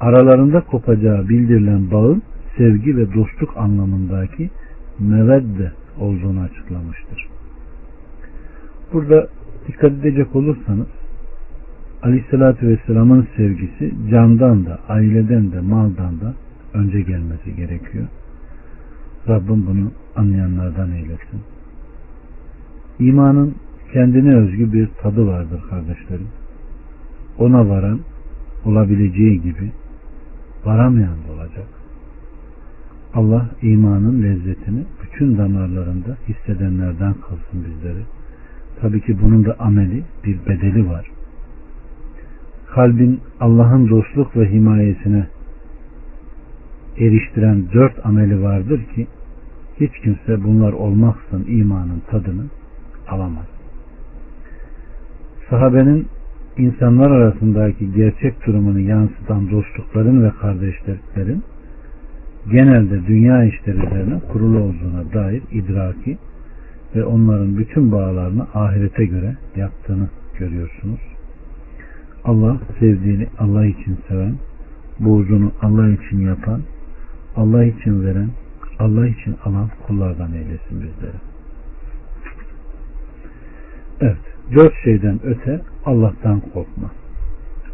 aralarında 0.00 0.60
kopacağı 0.60 1.28
bildirilen 1.28 1.90
bağın 1.90 2.22
sevgi 2.56 2.96
ve 2.96 3.14
dostluk 3.14 3.56
anlamındaki 3.56 4.50
mevedde 4.98 5.72
olduğunu 6.00 6.40
açıklamıştır. 6.40 7.31
Burada 8.92 9.28
dikkat 9.68 9.92
edecek 9.92 10.36
olursanız 10.36 10.86
Aleyhisselatü 12.02 12.68
Vesselam'ın 12.68 13.28
sevgisi 13.36 13.92
candan 14.10 14.66
da, 14.66 14.78
aileden 14.88 15.52
de, 15.52 15.60
maldan 15.60 16.20
da 16.20 16.34
önce 16.74 17.00
gelmesi 17.00 17.56
gerekiyor. 17.56 18.06
Rabbim 19.28 19.66
bunu 19.66 19.90
anlayanlardan 20.16 20.92
eylesin. 20.92 21.40
İmanın 22.98 23.54
kendine 23.92 24.36
özgü 24.36 24.72
bir 24.72 24.88
tadı 25.02 25.26
vardır 25.26 25.60
kardeşlerim. 25.70 26.28
Ona 27.38 27.68
varan 27.68 28.00
olabileceği 28.64 29.42
gibi 29.42 29.72
varamayan 30.64 31.16
da 31.28 31.32
olacak. 31.32 31.66
Allah 33.14 33.50
imanın 33.62 34.22
lezzetini 34.22 34.84
bütün 35.02 35.38
damarlarında 35.38 36.16
hissedenlerden 36.28 37.14
kılsın 37.14 37.64
bizleri. 37.68 38.02
Tabii 38.82 39.00
ki 39.00 39.16
bunun 39.22 39.44
da 39.44 39.56
ameli 39.58 40.02
bir 40.24 40.46
bedeli 40.46 40.88
var. 40.88 41.10
Kalbin 42.74 43.20
Allah'ın 43.40 43.88
dostluk 43.88 44.36
ve 44.36 44.50
himayesine 44.50 45.26
eriştiren 46.98 47.64
dört 47.72 48.06
ameli 48.06 48.42
vardır 48.42 48.80
ki 48.94 49.06
hiç 49.80 49.92
kimse 50.02 50.44
bunlar 50.44 50.72
olmaksın 50.72 51.44
imanın 51.48 52.02
tadını 52.10 52.44
alamaz. 53.08 53.46
Sahabenin 55.50 56.06
insanlar 56.58 57.10
arasındaki 57.10 57.92
gerçek 57.92 58.46
durumunu 58.46 58.78
yansıtan 58.80 59.50
dostlukların 59.50 60.24
ve 60.24 60.30
kardeşliklerin 60.30 61.42
genelde 62.50 63.06
dünya 63.06 63.44
işleri 63.44 63.76
üzerine 63.76 64.20
kurulu 64.32 64.58
olduğuna 64.58 65.12
dair 65.14 65.42
idraki 65.52 66.18
ve 66.96 67.04
onların 67.04 67.58
bütün 67.58 67.92
bağlarını 67.92 68.46
ahirete 68.54 69.04
göre 69.04 69.36
yaptığını 69.56 70.08
görüyorsunuz. 70.38 71.00
Allah 72.24 72.60
sevdiğini 72.80 73.26
Allah 73.38 73.66
için 73.66 73.98
seven, 74.08 74.34
borcunu 75.00 75.52
Allah 75.62 75.88
için 75.88 76.20
yapan, 76.20 76.62
Allah 77.36 77.64
için 77.64 78.04
veren, 78.04 78.30
Allah 78.78 79.08
için 79.08 79.36
alan 79.44 79.70
kullardan 79.86 80.32
eylesin 80.32 80.82
bizleri. 80.82 81.16
Evet. 84.00 84.16
Dört 84.54 84.74
şeyden 84.84 85.20
öte 85.24 85.60
Allah'tan 85.84 86.40
korkma. 86.40 86.90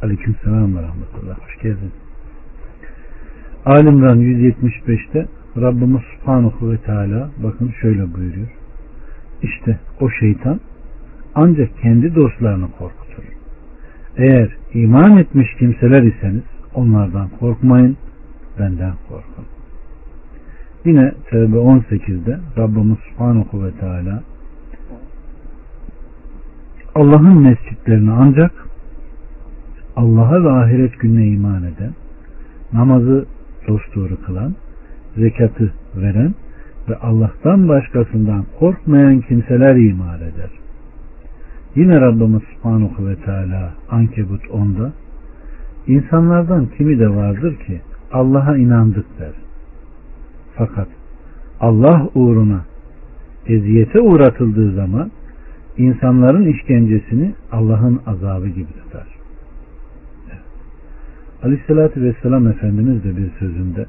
Aleyküm 0.02 0.36
selam 0.44 0.76
ve 0.76 0.82
rahmetullah. 0.82 1.38
Hoş 1.38 1.62
geldin. 1.62 1.92
Alimran 3.64 4.18
175'te 4.20 5.26
Rabbimiz 5.56 6.02
Subhanahu 6.02 6.70
ve 6.70 6.78
Teala 6.78 7.30
bakın 7.42 7.72
şöyle 7.80 8.14
buyuruyor. 8.14 8.48
İşte 9.42 9.78
o 10.00 10.10
şeytan 10.10 10.60
ancak 11.34 11.78
kendi 11.82 12.14
dostlarını 12.14 12.68
korkutur. 12.78 13.24
Eğer 14.16 14.48
iman 14.74 15.16
etmiş 15.16 15.54
kimseler 15.58 16.02
iseniz 16.02 16.42
onlardan 16.74 17.28
korkmayın, 17.40 17.96
benden 18.58 18.94
korkun. 19.08 19.44
Yine 20.84 21.12
Tevbe 21.30 21.56
18'de 21.56 22.38
Rabbimiz 22.56 22.98
Subhanahu 22.98 23.64
ve 23.64 23.70
Teala 23.72 24.22
Allah'ın 26.94 27.42
mescitlerini 27.42 28.10
ancak 28.12 28.52
Allah'a 29.96 30.44
ve 30.44 30.50
ahiret 30.50 31.00
gününe 31.00 31.26
iman 31.26 31.62
eden, 31.62 31.92
namazı 32.72 33.26
dosdoğru 33.68 34.22
kılan, 34.26 34.54
zekatı 35.16 35.72
veren 35.96 36.34
ve 36.88 36.96
Allah'tan 36.96 37.68
başkasından 37.68 38.44
korkmayan 38.58 39.20
kimseler 39.20 39.76
iman 39.76 40.18
eder. 40.18 40.50
Yine 41.74 42.00
Rabbimiz 42.00 42.42
Subhanahu 42.42 43.06
ve 43.06 43.16
Teala 43.16 43.72
Ankebut 43.90 44.44
10'da 44.44 44.92
insanlardan 45.86 46.66
kimi 46.66 46.98
de 46.98 47.08
vardır 47.08 47.56
ki 47.56 47.80
Allah'a 48.12 48.56
inandık 48.56 49.18
der. 49.18 49.32
Fakat 50.54 50.88
Allah 51.60 52.08
uğruna 52.14 52.60
eziyete 53.46 54.00
uğratıldığı 54.00 54.74
zaman 54.74 55.10
insanların 55.76 56.46
işkencesini 56.46 57.34
Allah'ın 57.52 58.00
azabı 58.06 58.48
gibi 58.48 58.72
tutar. 58.82 59.06
Aleyhissalatü 61.42 62.02
Vesselam 62.02 62.46
Efendimiz 62.46 63.04
de 63.04 63.16
bir 63.16 63.30
sözünde 63.38 63.86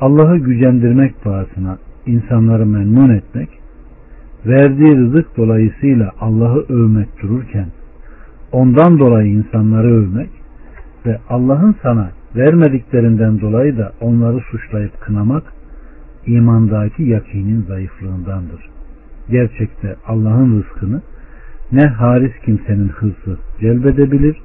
Allah'ı 0.00 0.38
gücendirmek 0.38 1.22
pahasına 1.24 1.78
insanları 2.06 2.66
memnun 2.66 3.10
etmek, 3.10 3.48
verdiği 4.46 4.96
rızık 4.96 5.36
dolayısıyla 5.36 6.12
Allah'ı 6.20 6.64
övmek 6.68 7.22
dururken, 7.22 7.66
ondan 8.52 8.98
dolayı 8.98 9.32
insanları 9.32 9.86
övmek 9.86 10.30
ve 11.06 11.18
Allah'ın 11.28 11.76
sana 11.82 12.10
vermediklerinden 12.36 13.40
dolayı 13.40 13.78
da 13.78 13.92
onları 14.00 14.40
suçlayıp 14.40 15.00
kınamak, 15.00 15.42
imandaki 16.26 17.02
yakinin 17.02 17.62
zayıflığındandır. 17.62 18.70
Gerçekte 19.30 19.96
Allah'ın 20.06 20.62
rızkını 20.62 21.02
ne 21.72 21.86
haris 21.86 22.32
kimsenin 22.44 22.88
hızı 22.88 23.38
celbedebilir 23.60 24.36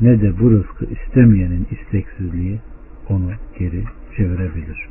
ne 0.00 0.20
de 0.20 0.38
bu 0.40 0.50
rızkı 0.50 0.84
istemeyenin 0.84 1.66
isteksizliği 1.70 2.60
onu 3.08 3.30
geri 3.58 3.84
çevirebilir. 4.16 4.88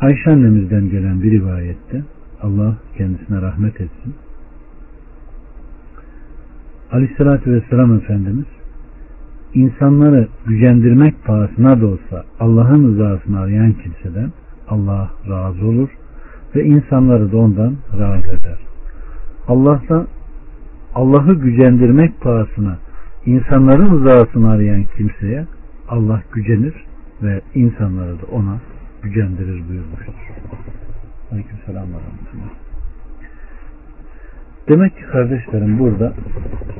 Ayşe 0.00 0.30
annemizden 0.30 0.90
gelen 0.90 1.22
bir 1.22 1.30
rivayette 1.30 2.02
Allah 2.42 2.76
kendisine 2.96 3.42
rahmet 3.42 3.80
etsin. 3.80 4.14
Aleyhissalatü 6.92 7.52
Vesselam 7.52 7.96
Efendimiz 7.96 8.46
insanları 9.54 10.28
gücendirmek 10.46 11.24
pahasına 11.24 11.80
da 11.80 11.86
olsa 11.86 12.24
Allah'ın 12.40 12.84
rızasını 12.84 13.40
arayan 13.40 13.72
kimseden 13.72 14.32
Allah 14.68 15.10
razı 15.28 15.66
olur 15.66 15.88
ve 16.54 16.64
insanları 16.64 17.32
da 17.32 17.36
ondan 17.36 17.74
razı 17.98 18.28
eder. 18.28 18.58
Allah'tan 19.48 20.06
Allah'ı 20.94 21.34
gücendirmek 21.34 22.20
pahasına 22.20 22.78
insanların 23.26 23.90
rızasını 23.90 24.50
arayan 24.50 24.84
kimseye 24.96 25.46
Allah 25.88 26.22
gücenir 26.32 26.87
ve 27.22 27.40
insanları 27.54 28.20
da 28.20 28.26
ona 28.32 28.58
gücendirir 29.02 29.68
buyurmuştur. 29.68 30.14
Aleykümselam 31.32 31.86
ve 31.88 31.98
Demek 34.68 34.96
ki 34.96 35.02
kardeşlerim 35.02 35.78
burada 35.78 36.14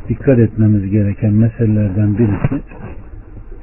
dikkat 0.09 0.39
etmemiz 0.39 0.91
gereken 0.91 1.33
meselelerden 1.33 2.19
birisi 2.19 2.63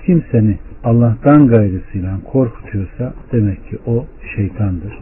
kim 0.06 0.24
seni 0.32 0.58
Allah'tan 0.84 1.48
gayrısıyla 1.48 2.20
korkutuyorsa 2.32 3.14
demek 3.32 3.70
ki 3.70 3.78
o 3.86 4.06
şeytandır. 4.36 5.00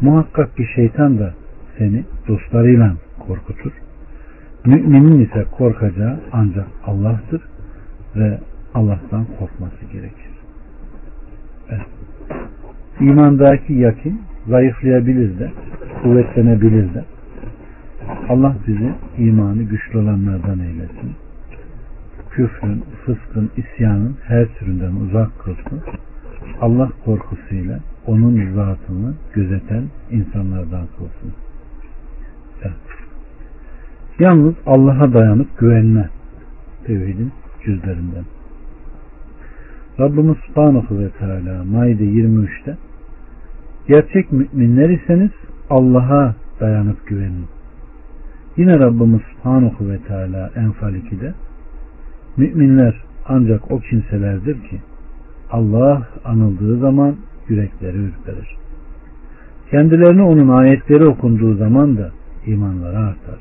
Muhakkak 0.00 0.56
ki 0.56 0.66
şeytan 0.74 1.18
da 1.18 1.34
seni 1.78 2.04
dostlarıyla 2.28 2.94
korkutur. 3.18 3.72
Müminin 4.64 5.24
ise 5.24 5.44
korkacağı 5.50 6.20
ancak 6.32 6.66
Allah'tır 6.86 7.42
ve 8.16 8.38
Allah'tan 8.74 9.24
korkması 9.38 9.84
gerekir. 9.92 10.35
İmandaki 13.00 13.72
yakin 13.72 14.20
zayıflayabilir 14.48 15.38
de, 15.38 15.50
kuvvetlenebilir 16.02 16.94
de. 16.94 17.04
Allah 18.28 18.56
bizi 18.66 18.92
imanı 19.18 19.62
güçlü 19.62 19.98
olanlardan 19.98 20.60
eylesin. 20.60 21.12
Küfrün, 22.30 22.84
fıskın, 23.04 23.50
isyanın 23.56 24.16
her 24.24 24.46
türünden 24.46 24.92
uzak 24.92 25.38
kılsın. 25.38 25.80
Allah 26.60 26.90
korkusuyla 27.04 27.78
onun 28.06 28.54
zatını 28.54 29.14
gözeten 29.34 29.84
insanlardan 30.10 30.86
kılsın. 30.98 31.32
Evet. 32.62 32.72
Yalnız 34.18 34.54
Allah'a 34.66 35.12
dayanıp 35.12 35.58
güvenme 35.58 36.08
tevhidin 36.84 37.32
cüzlerinden. 37.64 38.24
Rabbimiz 40.00 40.36
Subhanahu 40.46 40.98
ve 40.98 41.10
Teala 41.10 41.64
Maide 41.64 42.04
23'te 42.04 42.76
gerçek 43.88 44.32
müminler 44.32 44.90
iseniz 44.90 45.30
Allah'a 45.70 46.34
dayanıp 46.60 47.06
güvenin. 47.06 47.46
Yine 48.56 48.78
Rabbimiz 48.78 49.20
Subhanahu 49.20 49.88
ve 49.88 49.98
Teala 49.98 50.50
Enfal 50.56 50.94
2'de 50.94 51.34
müminler 52.36 53.02
ancak 53.28 53.70
o 53.70 53.80
kimselerdir 53.80 54.54
ki 54.54 54.80
Allah 55.50 56.08
anıldığı 56.24 56.78
zaman 56.78 57.16
yürekleri 57.48 57.96
ürperir. 57.96 58.56
Kendilerine 59.70 60.22
onun 60.22 60.48
ayetleri 60.48 61.06
okunduğu 61.06 61.54
zaman 61.54 61.96
da 61.96 62.10
imanları 62.46 62.98
artar. 62.98 63.38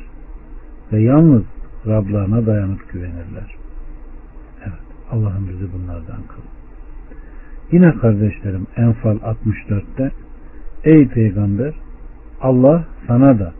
Ve 0.91 1.01
yalnız 1.01 1.43
Rablarına 1.87 2.45
dayanıp 2.45 2.89
güvenirler. 2.93 3.64
Evet 5.05 5.13
Allah'ın 5.13 5.49
bizi 5.49 5.73
bunlardan 5.73 6.21
kıl. 6.27 6.41
Yine 7.71 7.93
kardeşlerim 7.93 8.67
Enfal 8.75 9.17
64'te 9.17 10.11
Ey 10.83 11.07
peygamber 11.07 11.73
Allah 12.41 12.85
sana 13.07 13.39
da 13.39 13.53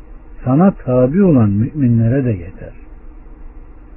sana 0.44 0.72
tabi 0.72 1.24
olan 1.24 1.50
müminlere 1.50 2.26
de 2.26 2.30
yeter. 2.30 2.74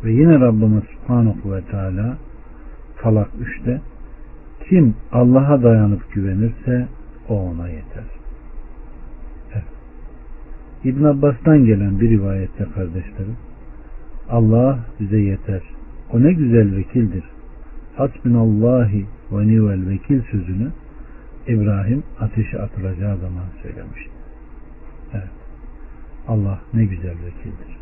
Ve 0.05 0.13
yine 0.13 0.41
Rabbimiz 0.41 0.83
Subhanahu 0.85 1.55
ve 1.55 1.63
Teala 1.63 2.17
Talak 3.03 3.29
3'te 3.43 3.81
kim 4.69 4.95
Allah'a 5.13 5.63
dayanıp 5.63 6.13
güvenirse 6.13 6.89
o 7.29 7.35
ona 7.35 7.69
yeter. 7.69 8.05
Evet. 9.53 9.65
İbn 10.85 11.05
Abbas'tan 11.05 11.65
gelen 11.65 12.01
bir 12.01 12.11
rivayette 12.11 12.65
kardeşlerim 12.75 13.37
Allah 14.31 14.79
bize 15.01 15.19
yeter. 15.19 15.63
O 16.13 16.23
ne 16.23 16.33
güzel 16.33 16.77
vekildir. 16.77 17.25
Hasbinallahi 17.99 19.07
ve 19.33 19.47
nivel 19.47 19.89
vekil 19.89 20.23
sözünü 20.31 20.71
İbrahim 21.47 22.03
ateşe 22.21 22.59
atılacağı 22.59 23.19
zaman 23.19 23.45
söylemişti. 23.63 24.11
Evet. 25.13 25.31
Allah 26.29 26.61
ne 26.75 26.85
güzel 26.85 27.11
vekildir. 27.27 27.77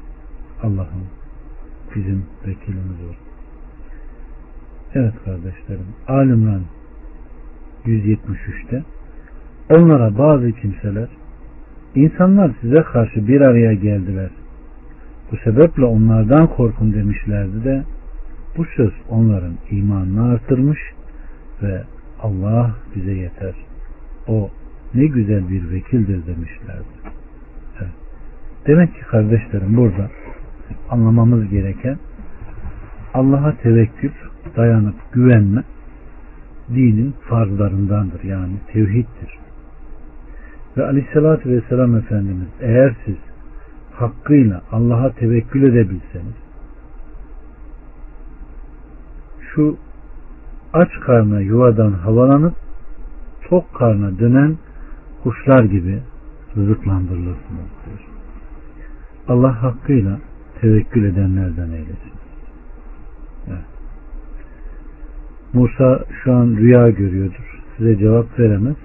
Allah'ım 0.62 1.06
bizim 1.94 2.24
vekilimiz 2.46 3.00
olsun. 3.08 3.26
Evet 4.94 5.14
kardeşlerim. 5.24 5.86
Alimran 6.08 6.62
173'te 7.86 8.82
onlara 9.70 10.18
bazı 10.18 10.52
kimseler 10.52 11.08
insanlar 11.94 12.52
size 12.60 12.82
karşı 12.82 13.28
bir 13.28 13.40
araya 13.40 13.74
geldiler. 13.74 14.30
Bu 15.32 15.36
sebeple 15.36 15.84
onlardan 15.84 16.46
korkun 16.46 16.92
demişlerdi 16.92 17.64
de 17.64 17.84
bu 18.56 18.64
söz 18.64 18.92
onların 19.08 19.54
imanını 19.70 20.32
artırmış 20.32 20.78
ve 21.62 21.82
Allah 22.20 22.74
bize 22.96 23.12
yeter. 23.12 23.54
O 24.28 24.50
ne 24.94 25.06
güzel 25.06 25.48
bir 25.48 25.70
vekildir 25.70 26.26
demişlerdi. 26.26 26.96
Evet. 27.80 27.92
Demek 28.66 28.94
ki 28.94 29.00
kardeşlerim 29.00 29.76
burada 29.76 30.10
anlamamız 30.90 31.48
gereken 31.50 31.98
Allah'a 33.14 33.56
tevekkül, 33.56 34.10
dayanıp 34.56 34.94
güvenme 35.12 35.62
dinin 36.68 37.14
farzlarındandır. 37.28 38.24
Yani 38.24 38.54
tevhiddir. 38.72 39.38
Ve 40.76 40.84
aleyhissalatü 40.84 41.50
vesselam 41.50 41.96
Efendimiz 41.96 42.48
eğer 42.60 42.96
siz 43.04 43.16
hakkıyla 43.92 44.62
Allah'a 44.72 45.12
tevekkül 45.12 45.62
edebilseniz 45.62 46.45
şu 49.56 49.76
aç 50.72 50.88
karna 51.00 51.40
yuvadan 51.40 51.92
havalanıp 51.92 52.54
tok 53.48 53.74
karna 53.74 54.18
dönen 54.18 54.56
kuşlar 55.22 55.64
gibi 55.64 56.02
rızıklandırılırsınız 56.56 57.70
diyor. 57.86 58.08
Allah 59.28 59.62
hakkıyla 59.62 60.18
tevekkül 60.60 61.04
edenlerden 61.04 61.70
eylesin. 61.70 62.12
Evet. 63.48 63.64
Musa 65.52 66.04
şu 66.24 66.34
an 66.34 66.46
rüya 66.46 66.90
görüyordur. 66.90 67.62
Size 67.76 67.98
cevap 67.98 68.38
veremez. 68.38 68.76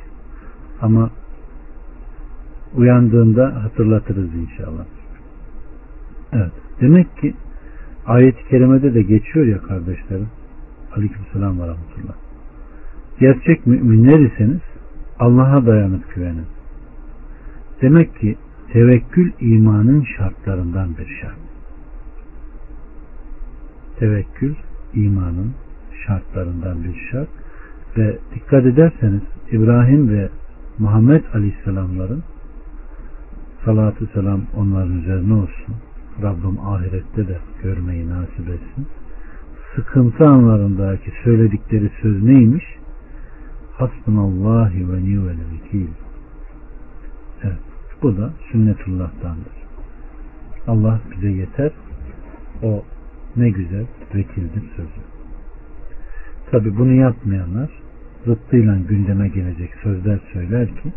Ama 0.82 1.10
uyandığında 2.76 3.64
hatırlatırız 3.64 4.36
inşallah. 4.36 4.86
Evet. 6.34 6.52
Demek 6.82 7.18
ki 7.18 7.34
ayet-i 8.06 8.50
kerimede 8.50 8.94
de 8.94 9.02
geçiyor 9.02 9.46
ya 9.46 9.58
kardeşlerim. 9.58 10.28
Aleykümselam 10.96 11.60
ve 11.60 11.68
rahmetullah. 11.68 12.16
Gerçek 13.20 13.68
müminler 13.68 14.20
iseniz 14.20 14.62
Allah'a 15.20 15.66
dayanıp 15.66 16.16
güvenin. 16.16 16.46
Demek 17.82 18.20
ki 18.20 18.38
tevekkül 18.74 19.32
imanın 19.40 20.04
şartlarından 20.18 20.98
bir 20.98 21.08
şart. 21.22 21.38
Tevekkül 24.00 24.56
imanın 24.94 25.54
şartlarından 26.08 26.84
bir 26.84 27.10
şart 27.12 27.30
ve 27.98 28.18
dikkat 28.36 28.66
ederseniz 28.66 29.22
İbrahim 29.52 30.10
ve 30.10 30.30
Muhammed 30.80 31.24
Aleyhisselamların 31.34 32.24
salatü 33.66 34.08
selam 34.14 34.42
onların 34.58 34.98
üzerine 34.98 35.34
olsun. 35.34 35.76
Rabbim 36.22 36.60
ahirette 36.60 37.28
de 37.28 37.38
görmeyi 37.64 38.10
nasip 38.10 38.50
etsin. 38.50 38.88
Sıkıntı 39.76 40.28
anlarındaki 40.28 41.12
söyledikleri 41.24 41.92
söz 42.02 42.24
neymiş? 42.24 42.66
Hasbunallahi 43.78 44.94
ve 44.94 45.04
ni'vel 45.04 45.38
vekil. 45.54 45.88
Evet. 47.44 47.60
Bu 48.02 48.18
da 48.18 48.34
sünnetullah'tandır. 48.52 49.54
Allah 50.68 51.00
bize 51.12 51.30
yeter. 51.30 51.72
O 52.64 52.84
ne 53.36 53.50
güzel 53.50 53.86
vekildir 54.16 54.64
sözü. 54.76 55.02
Tabi 56.52 56.78
bunu 56.78 56.94
yapmayanlar 56.94 57.70
zıttıyla 58.26 58.78
gündeme 58.90 59.28
gelecek 59.28 59.70
sözler 59.84 60.20
söyler 60.34 60.68
ki 60.68 60.94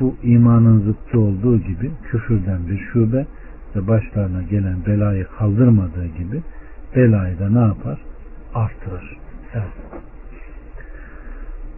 bu 0.00 0.16
imanın 0.22 0.80
zıttı 0.80 1.20
olduğu 1.20 1.58
gibi 1.58 1.90
küfürden 2.10 2.66
bir 2.68 2.78
şube 2.78 3.26
ve 3.76 3.88
başlarına 3.88 4.42
gelen 4.42 4.86
belayı 4.86 5.26
kaldırmadığı 5.38 6.06
gibi 6.06 6.42
belayı 6.96 7.38
da 7.38 7.48
ne 7.48 7.58
yapar? 7.58 7.98
Artırır. 8.54 9.18
Evet. 9.54 10.02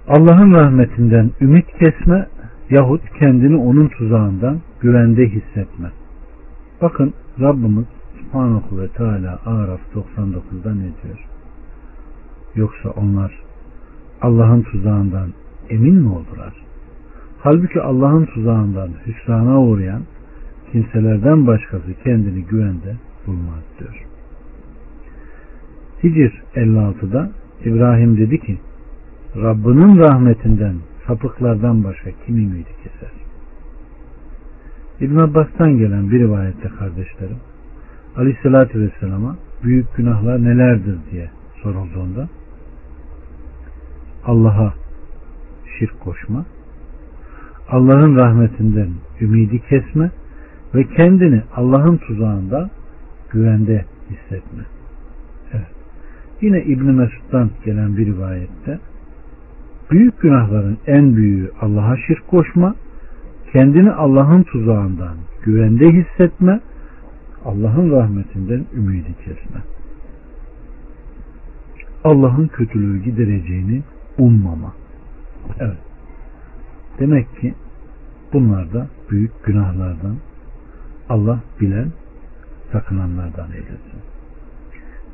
Allah'ın 0.08 0.54
rahmetinden 0.54 1.30
ümit 1.40 1.66
kesme 1.66 2.26
yahut 2.70 3.02
kendini 3.18 3.56
onun 3.56 3.88
tuzağından 3.88 4.60
güvende 4.80 5.26
hissetme. 5.26 5.90
Bakın 6.82 7.14
Rabbimiz 7.40 7.86
Subhanahu 8.18 8.80
ve 8.80 8.88
Teala 8.88 9.38
Araf 9.46 9.80
99'da 9.94 10.74
ne 10.74 10.80
diyor? 10.80 11.26
Yoksa 12.54 12.90
onlar 12.90 13.42
Allah'ın 14.22 14.62
tuzağından 14.62 15.32
emin 15.70 15.94
mi 15.94 16.08
oldular? 16.08 16.54
Halbuki 17.38 17.80
Allah'ın 17.80 18.24
tuzağından 18.24 18.90
hüsrana 19.06 19.60
uğrayan 19.60 20.02
kimselerden 20.72 21.46
başkası 21.46 21.94
kendini 22.04 22.44
güvende 22.44 22.96
bulmaz 23.26 23.64
diyor. 23.78 24.06
Hicr 26.06 26.32
56'da 26.54 27.30
İbrahim 27.64 28.16
dedi 28.16 28.40
ki 28.40 28.58
Rabbinin 29.36 29.98
rahmetinden 29.98 30.74
sapıklardan 31.06 31.84
başka 31.84 32.10
kim 32.26 32.36
ümidi 32.36 32.70
keser? 32.82 33.10
İbn 35.00 35.16
Abbas'tan 35.16 35.78
gelen 35.78 36.10
bir 36.10 36.18
rivayette 36.18 36.68
kardeşlerim 36.68 37.36
Aleyhisselatü 38.16 38.80
Vesselam'a 38.80 39.36
büyük 39.64 39.96
günahlar 39.96 40.44
nelerdir 40.44 40.96
diye 41.10 41.30
sorulduğunda 41.62 42.28
Allah'a 44.24 44.74
şirk 45.78 46.00
koşma, 46.00 46.44
Allah'ın 47.68 48.16
rahmetinden 48.16 48.90
ümidi 49.20 49.60
kesme 49.68 50.10
ve 50.74 50.84
kendini 50.84 51.42
Allah'ın 51.56 51.96
tuzağında 51.96 52.70
güvende 53.30 53.84
hissetme. 54.10 54.75
Yine 56.40 56.62
İbn 56.62 56.84
Mesud'dan 56.84 57.50
gelen 57.64 57.96
bir 57.96 58.06
rivayette 58.06 58.78
büyük 59.90 60.20
günahların 60.20 60.78
en 60.86 61.16
büyüğü 61.16 61.50
Allah'a 61.60 61.96
şirk 61.96 62.28
koşma, 62.28 62.74
kendini 63.52 63.92
Allah'ın 63.92 64.42
tuzağından 64.42 65.16
güvende 65.42 65.92
hissetme, 65.92 66.60
Allah'ın 67.44 67.90
rahmetinden 67.90 68.64
ümidi 68.76 69.14
kesme. 69.24 69.60
Allah'ın 72.04 72.46
kötülüğü 72.46 73.02
gidereceğini 73.02 73.82
ummama. 74.18 74.74
Evet. 75.60 75.78
Demek 76.98 77.40
ki 77.40 77.54
bunlar 78.32 78.72
da 78.72 78.86
büyük 79.10 79.44
günahlardan 79.44 80.16
Allah 81.08 81.40
bilen 81.60 81.92
sakınanlardan 82.72 83.52
eylesin. 83.52 84.15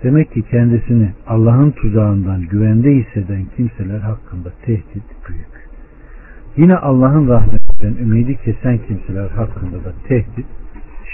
Demek 0.02 0.32
ki 0.32 0.42
kendisini 0.42 1.12
Allah'ın 1.26 1.70
tuzağından 1.70 2.42
güvende 2.42 2.90
hisseden 2.90 3.46
kimseler 3.56 3.98
hakkında 3.98 4.52
tehdit 4.64 5.04
büyük. 5.28 5.68
Yine 6.56 6.76
Allah'ın 6.76 7.28
rahmetinden 7.28 8.02
ümidi 8.02 8.36
kesen 8.36 8.78
kimseler 8.78 9.28
hakkında 9.28 9.84
da 9.84 9.92
tehdit 10.08 10.46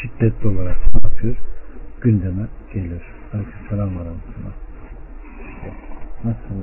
şiddetli 0.03 0.49
olarak 0.49 0.77
yapıyor? 1.05 1.37
Gündeme 2.01 2.47
gelir. 2.75 3.03
Aleykümselam 3.35 3.89
ve 3.89 3.99
rahmetullah. 3.99 4.55
Nasıl 6.25 6.55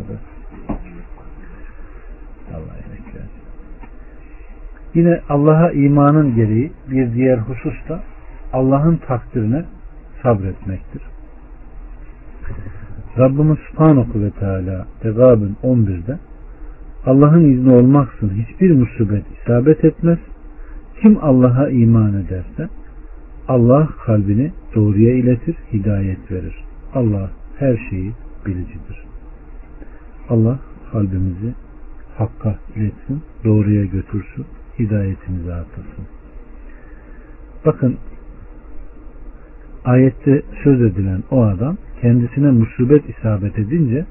Allah 2.54 2.76
emekler. 2.86 3.24
Yine 4.94 5.22
Allah'a 5.30 5.72
imanın 5.72 6.36
gereği 6.36 6.72
bir 6.92 7.14
diğer 7.14 7.38
husus 7.38 7.90
da 7.90 8.04
Allah'ın 8.54 8.98
takdirine 8.98 9.66
sabretmektir. 10.24 11.02
Rabbimiz 13.20 13.58
Subhanahu 13.72 14.22
ve 14.22 14.32
Teala 14.32 14.88
Tegabün 15.02 15.56
11'de 15.64 16.20
Allah'ın 17.06 17.54
izni 17.54 17.74
olmaksın 17.74 18.32
hiçbir 18.36 18.72
musibet 18.72 19.24
isabet 19.42 19.86
etmez. 19.86 20.20
Kim 21.02 21.18
Allah'a 21.22 21.70
iman 21.70 22.14
ederse 22.14 22.70
Allah 23.48 23.90
kalbini 24.06 24.52
doğruya 24.76 25.16
iletir, 25.16 25.56
hidayet 25.74 26.32
verir. 26.32 26.56
Allah 26.94 27.30
her 27.60 27.78
şeyi 27.90 28.12
bilicidir. 28.46 29.06
Allah 30.30 30.60
kalbimizi 30.92 31.54
hakka 32.18 32.56
iletsin, 32.76 33.22
doğruya 33.44 33.86
götürsün, 33.86 34.46
hidayetimizi 34.80 35.54
artırsın. 35.54 36.06
Bakın 37.66 37.98
ayette 39.86 40.42
söz 40.64 40.82
edilen 40.82 41.24
o 41.32 41.44
adam 41.44 41.78
kendisine 42.02 42.52
musibet 42.52 43.10
isabet 43.10 43.60
edince 43.60 44.06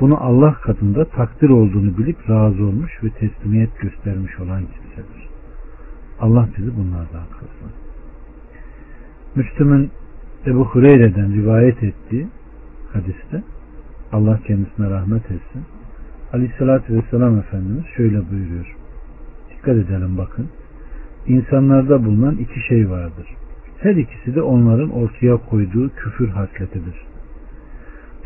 bunu 0.00 0.24
Allah 0.24 0.54
katında 0.54 1.04
takdir 1.04 1.48
olduğunu 1.48 1.98
bilip 1.98 2.30
razı 2.30 2.64
olmuş 2.64 2.92
ve 3.04 3.10
teslimiyet 3.10 3.80
göstermiş 3.80 4.40
olan 4.40 4.60
kimsedir. 4.60 5.28
Allah 6.20 6.48
bizi 6.58 6.76
bunlardan 6.76 7.26
kılsın. 7.30 7.72
Müslüm'ün 9.34 9.90
Ebu 10.46 10.64
Hureyre'den 10.64 11.34
rivayet 11.34 11.82
ettiği 11.82 12.26
hadiste 12.92 13.42
Allah 14.12 14.40
kendisine 14.46 14.90
rahmet 14.90 15.24
etsin. 15.24 15.62
Aleyhissalatü 16.32 16.94
Vesselam 16.94 17.38
Efendimiz 17.38 17.84
şöyle 17.96 18.30
buyuruyor. 18.30 18.76
Dikkat 19.50 19.76
edelim 19.76 20.18
bakın. 20.18 20.48
İnsanlarda 21.26 22.04
bulunan 22.04 22.36
iki 22.36 22.60
şey 22.68 22.90
vardır. 22.90 23.26
Her 23.80 23.94
ikisi 23.96 24.34
de 24.34 24.42
onların 24.42 24.90
ortaya 24.90 25.36
koyduğu 25.36 25.88
küfür 25.88 26.28
hasletidir. 26.28 26.94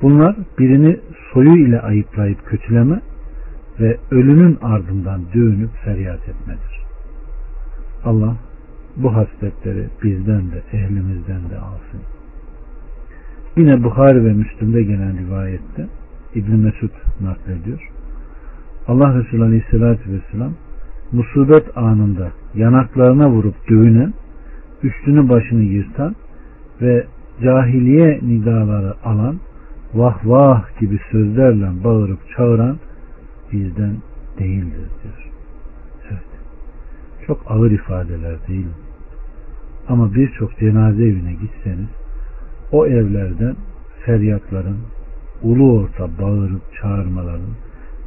Bunlar 0.02 0.36
birini 0.58 1.00
soyu 1.32 1.56
ile 1.56 1.80
ayıplayıp 1.80 2.46
kötüleme 2.46 3.00
ve 3.80 3.96
ölünün 4.10 4.58
ardından 4.62 5.20
dövünüp 5.34 5.70
feryat 5.84 6.28
etmedir. 6.28 6.82
Allah 8.04 8.36
bu 8.96 9.14
hasletleri 9.14 9.88
bizden 10.02 10.50
de 10.50 10.62
ehlimizden 10.72 11.50
de 11.50 11.58
alsın. 11.58 12.00
Yine 13.56 13.84
Bukhari 13.84 14.24
ve 14.24 14.32
Müslüm'de 14.32 14.82
gelen 14.82 15.18
rivayette 15.18 15.86
İbn 16.34 16.56
Mesud 16.56 16.90
naklediyor. 17.20 17.90
Allah 18.88 19.18
Resulü 19.18 19.42
Aleyhisselatü 19.42 20.12
Vesselam 20.12 20.52
musibet 21.12 21.76
anında 21.76 22.30
yanaklarına 22.54 23.30
vurup 23.30 23.68
dövünen, 23.70 24.14
üstünü 24.82 25.28
başını 25.28 25.62
yırtan 25.62 26.16
ve 26.80 27.06
cahiliye 27.42 28.20
nidaları 28.22 28.94
alan, 29.04 29.40
vah 29.94 30.18
vah 30.24 30.80
gibi 30.80 30.98
sözlerle 31.10 31.84
bağırıp 31.84 32.18
çağıran 32.36 32.78
bizden 33.52 33.96
değildir 34.38 34.88
diyor. 35.02 35.30
Evet. 36.10 36.22
Çok 37.26 37.40
ağır 37.46 37.70
ifadeler 37.70 38.48
değil 38.48 38.64
mi? 38.64 38.72
Ama 39.88 40.14
birçok 40.14 40.58
cenaze 40.58 41.04
evine 41.04 41.32
gitseniz 41.32 41.88
o 42.72 42.86
evlerden 42.86 43.56
feryatların, 44.04 44.78
ulu 45.42 45.78
orta 45.78 46.08
bağırıp 46.18 46.62
çağırmaların, 46.80 47.54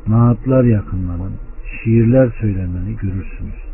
naatlar 0.07 0.63
yakınmanın, 0.63 1.33
şiirler 1.83 2.29
söylemeni 2.41 2.95
görürsünüz. 3.01 3.64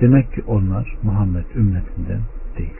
Demek 0.00 0.32
ki 0.32 0.42
onlar 0.46 0.96
Muhammed 1.02 1.44
ümmetinden 1.56 2.20
değil. 2.58 2.76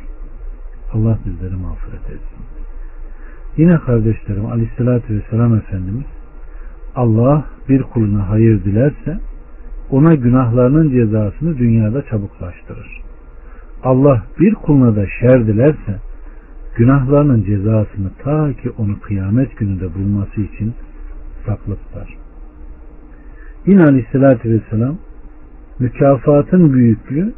Allah 0.92 1.18
bizleri 1.26 1.56
mağfiret 1.56 2.04
etsin. 2.04 2.44
Yine 3.56 3.78
kardeşlerim 3.78 4.46
aleyhissalatü 4.46 5.14
vesselam 5.14 5.54
Efendimiz 5.54 6.06
Allah 6.94 7.44
bir 7.68 7.82
kuluna 7.82 8.28
hayır 8.28 8.64
dilerse 8.64 9.18
ona 9.90 10.14
günahlarının 10.14 10.90
cezasını 10.90 11.58
dünyada 11.58 12.02
çabuklaştırır. 12.02 13.02
Allah 13.82 14.22
bir 14.40 14.54
kuluna 14.54 14.96
da 14.96 15.06
şer 15.20 15.46
dilerse 15.46 16.00
günahlarının 16.76 17.42
cezasını 17.42 18.10
ta 18.24 18.52
ki 18.52 18.70
onu 18.78 19.00
kıyamet 19.00 19.58
gününde 19.58 19.94
bulması 19.94 20.40
için 20.40 20.74
saklı 21.46 21.76
tutar. 21.76 22.16
Yine 23.66 23.84
aleyhissalatü 23.84 24.50
vesselam 24.50 24.96
mükafatın 25.78 26.72
büyüklüğü 26.72 27.32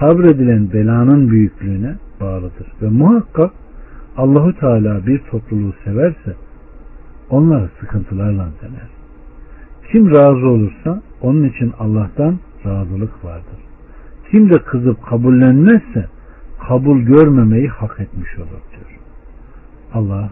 sabredilen 0.00 0.72
belanın 0.72 1.30
büyüklüğüne 1.30 1.94
bağlıdır. 2.20 2.66
Ve 2.82 2.88
muhakkak 2.88 3.50
Allahu 4.16 4.58
Teala 4.60 5.06
bir 5.06 5.18
topluluğu 5.18 5.74
severse 5.84 6.34
onları 7.30 7.70
sıkıntılarla 7.80 8.48
dener. 8.62 8.88
Kim 9.92 10.10
razı 10.10 10.46
olursa 10.46 11.02
onun 11.20 11.44
için 11.44 11.72
Allah'tan 11.78 12.38
razılık 12.66 13.24
vardır. 13.24 13.58
Kim 14.30 14.50
de 14.50 14.58
kızıp 14.58 15.06
kabullenmezse 15.06 16.06
kabul 16.68 17.00
görmemeyi 17.00 17.68
hak 17.68 18.00
etmiş 18.00 18.38
olur 18.38 18.62
diyor. 18.70 19.00
Allah 19.94 20.30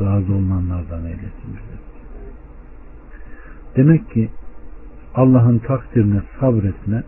razı 0.00 0.34
olunanlardan 0.34 1.04
eylesin 1.04 1.48
bizi. 1.48 1.82
Demek 3.76 4.10
ki 4.10 4.28
Allah'ın 5.14 5.58
takdirine 5.58 6.20
sabretme 6.40 7.02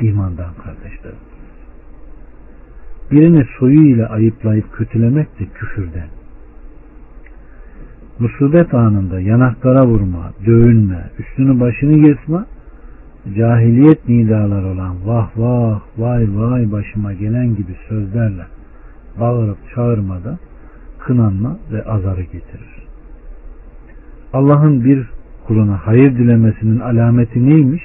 imandan 0.00 0.54
kardeşlerim. 0.64 1.18
Birini 3.10 3.46
soyuyla 3.58 4.08
ayıplayıp 4.08 4.72
kötülemek 4.72 5.40
de 5.40 5.44
küfürden. 5.54 6.08
Musibet 8.18 8.74
anında 8.74 9.20
yanaklara 9.20 9.86
vurma, 9.86 10.32
dövünme, 10.46 11.10
üstünü 11.18 11.60
başını 11.60 12.06
yırtma, 12.06 12.46
cahiliyet 13.36 14.08
nidalar 14.08 14.62
olan 14.62 15.06
vah 15.06 15.30
vah 15.36 15.80
vay 15.98 16.26
vay 16.36 16.72
başıma 16.72 17.12
gelen 17.12 17.56
gibi 17.56 17.76
sözlerle 17.88 18.46
bağırıp 19.20 19.58
çağırmada 19.74 20.38
kınanma 20.98 21.58
ve 21.72 21.84
azarı 21.84 22.22
getirir. 22.22 22.86
Allah'ın 24.32 24.84
bir 24.84 25.06
kuluna 25.48 25.86
hayır 25.86 26.18
dilemesinin 26.18 26.80
alameti 26.80 27.50
neymiş? 27.50 27.82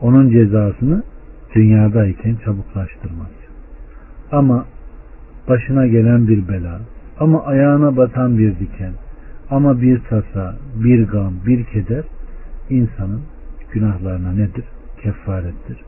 Onun 0.00 0.30
cezasını 0.30 1.02
dünyadayken 1.54 2.36
çabuklaştırmak. 2.44 3.30
Ama 4.32 4.64
başına 5.48 5.86
gelen 5.86 6.28
bir 6.28 6.48
bela, 6.48 6.80
ama 7.20 7.44
ayağına 7.44 7.96
batan 7.96 8.38
bir 8.38 8.58
diken, 8.58 8.92
ama 9.50 9.82
bir 9.82 9.98
tasa, 9.98 10.56
bir 10.84 11.06
gam, 11.08 11.32
bir 11.46 11.64
keder 11.64 12.04
insanın 12.70 13.22
günahlarına 13.72 14.32
nedir? 14.32 14.64
Kefarettir. 15.02 15.78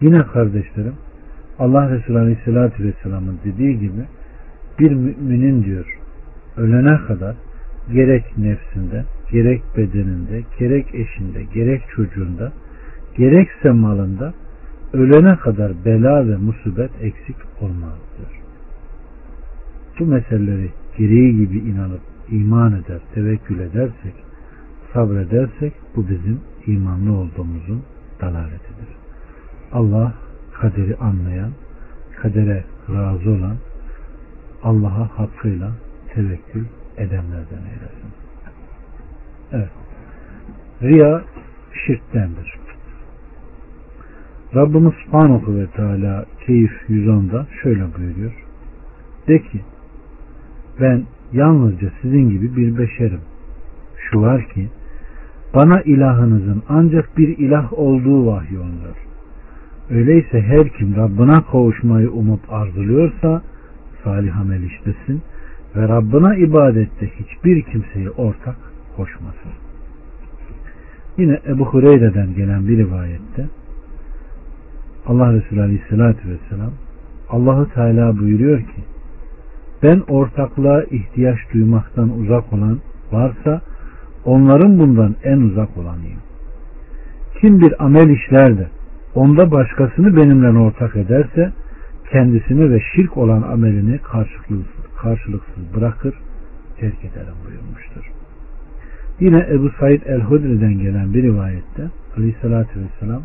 Yine 0.00 0.22
kardeşlerim 0.22 0.94
Allah 1.58 1.90
Resulü 1.90 2.18
Aleyhisselatü 2.18 2.84
Vesselam'ın 2.84 3.38
dediği 3.44 3.78
gibi 3.78 4.04
bir 4.78 4.90
müminin 4.90 5.64
diyor 5.64 5.98
ölene 6.56 6.98
kadar 7.06 7.36
gerek 7.92 8.38
nefsinde, 8.38 9.04
gerek 9.30 9.62
bedeninde, 9.76 10.42
gerek 10.58 10.94
eşinde, 10.94 11.42
gerek 11.54 11.82
çocuğunda, 11.96 12.52
gerekse 13.16 13.70
malında 13.70 14.34
ölene 14.92 15.36
kadar 15.36 15.72
bela 15.84 16.28
ve 16.28 16.36
musibet 16.36 16.90
eksik 17.00 17.36
olmaz. 17.60 17.98
Bu 19.98 20.06
meseleleri 20.06 20.70
gereği 20.98 21.36
gibi 21.36 21.58
inanıp 21.58 22.00
iman 22.30 22.72
eder, 22.72 23.00
tevekkül 23.14 23.58
edersek, 23.58 24.14
sabredersek 24.92 25.72
bu 25.96 26.08
bizim 26.08 26.40
imanlı 26.66 27.12
olduğumuzun 27.12 27.82
dalaletidir. 28.20 28.88
Allah 29.72 30.14
kaderi 30.52 30.96
anlayan, 30.96 31.50
kadere 32.22 32.64
razı 32.90 33.30
olan, 33.30 33.56
Allah'a 34.62 35.18
hakkıyla 35.18 35.72
tevekkül 36.14 36.64
edenlerden 36.96 37.62
eylesin. 37.72 38.25
Evet. 39.52 39.70
Riya 40.82 41.22
şirktendir. 41.86 42.54
Rabbimiz 44.54 44.92
Subhanahu 45.04 45.56
ve 45.56 45.66
Teala 45.66 46.24
Keyif 46.46 46.72
110'da 46.88 47.46
şöyle 47.62 47.84
buyuruyor. 47.98 48.32
De 49.28 49.38
ki 49.38 49.60
ben 50.80 51.02
yalnızca 51.32 51.90
sizin 52.02 52.30
gibi 52.30 52.56
bir 52.56 52.78
beşerim. 52.78 53.20
Şu 53.96 54.20
var 54.20 54.48
ki 54.48 54.68
bana 55.54 55.82
ilahınızın 55.82 56.62
ancak 56.68 57.18
bir 57.18 57.38
ilah 57.38 57.72
olduğu 57.72 58.26
vahyolunur. 58.26 58.96
Öyleyse 59.90 60.42
her 60.42 60.68
kim 60.68 60.96
Rabbına 60.96 61.44
kavuşmayı 61.44 62.10
umup 62.10 62.52
arzuluyorsa 62.52 63.42
salih 64.04 64.40
amel 64.40 64.62
işlesin 64.62 65.22
ve 65.76 65.88
Rabbına 65.88 66.36
ibadette 66.36 67.10
hiçbir 67.18 67.62
kimseyi 67.62 68.10
ortak 68.10 68.56
koşmasın. 68.96 69.52
Yine 71.18 71.40
Ebu 71.48 71.64
Hureyre'den 71.64 72.34
gelen 72.34 72.68
bir 72.68 72.78
rivayette 72.78 73.46
Allah 75.06 75.32
Resulü 75.32 75.62
Aleyhisselatü 75.62 76.28
Vesselam 76.28 76.72
Allahu 77.30 77.68
Teala 77.74 78.18
buyuruyor 78.18 78.58
ki 78.58 78.84
ben 79.82 80.02
ortaklığa 80.08 80.82
ihtiyaç 80.82 81.38
duymaktan 81.54 82.18
uzak 82.20 82.52
olan 82.52 82.80
varsa 83.12 83.60
onların 84.24 84.78
bundan 84.78 85.14
en 85.24 85.38
uzak 85.38 85.76
olanıyım. 85.76 86.20
Kim 87.40 87.60
bir 87.60 87.84
amel 87.84 88.08
işler 88.08 88.58
de 88.58 88.68
onda 89.14 89.50
başkasını 89.50 90.16
benimle 90.16 90.58
ortak 90.58 90.96
ederse 90.96 91.52
kendisini 92.12 92.70
ve 92.70 92.80
şirk 92.96 93.16
olan 93.16 93.42
amelini 93.42 93.98
karşılıksız, 93.98 94.86
karşılıksız 95.02 95.74
bırakır, 95.74 96.14
terk 96.80 97.04
ederim 97.04 97.34
buyurmuştur. 97.46 98.15
Yine 99.20 99.46
Ebu 99.50 99.70
Said 99.80 100.02
el-Hudri'den 100.06 100.78
gelen 100.78 101.14
bir 101.14 101.22
rivayette 101.22 101.82
aleyhissalatü 102.16 102.80
vesselam 102.80 103.22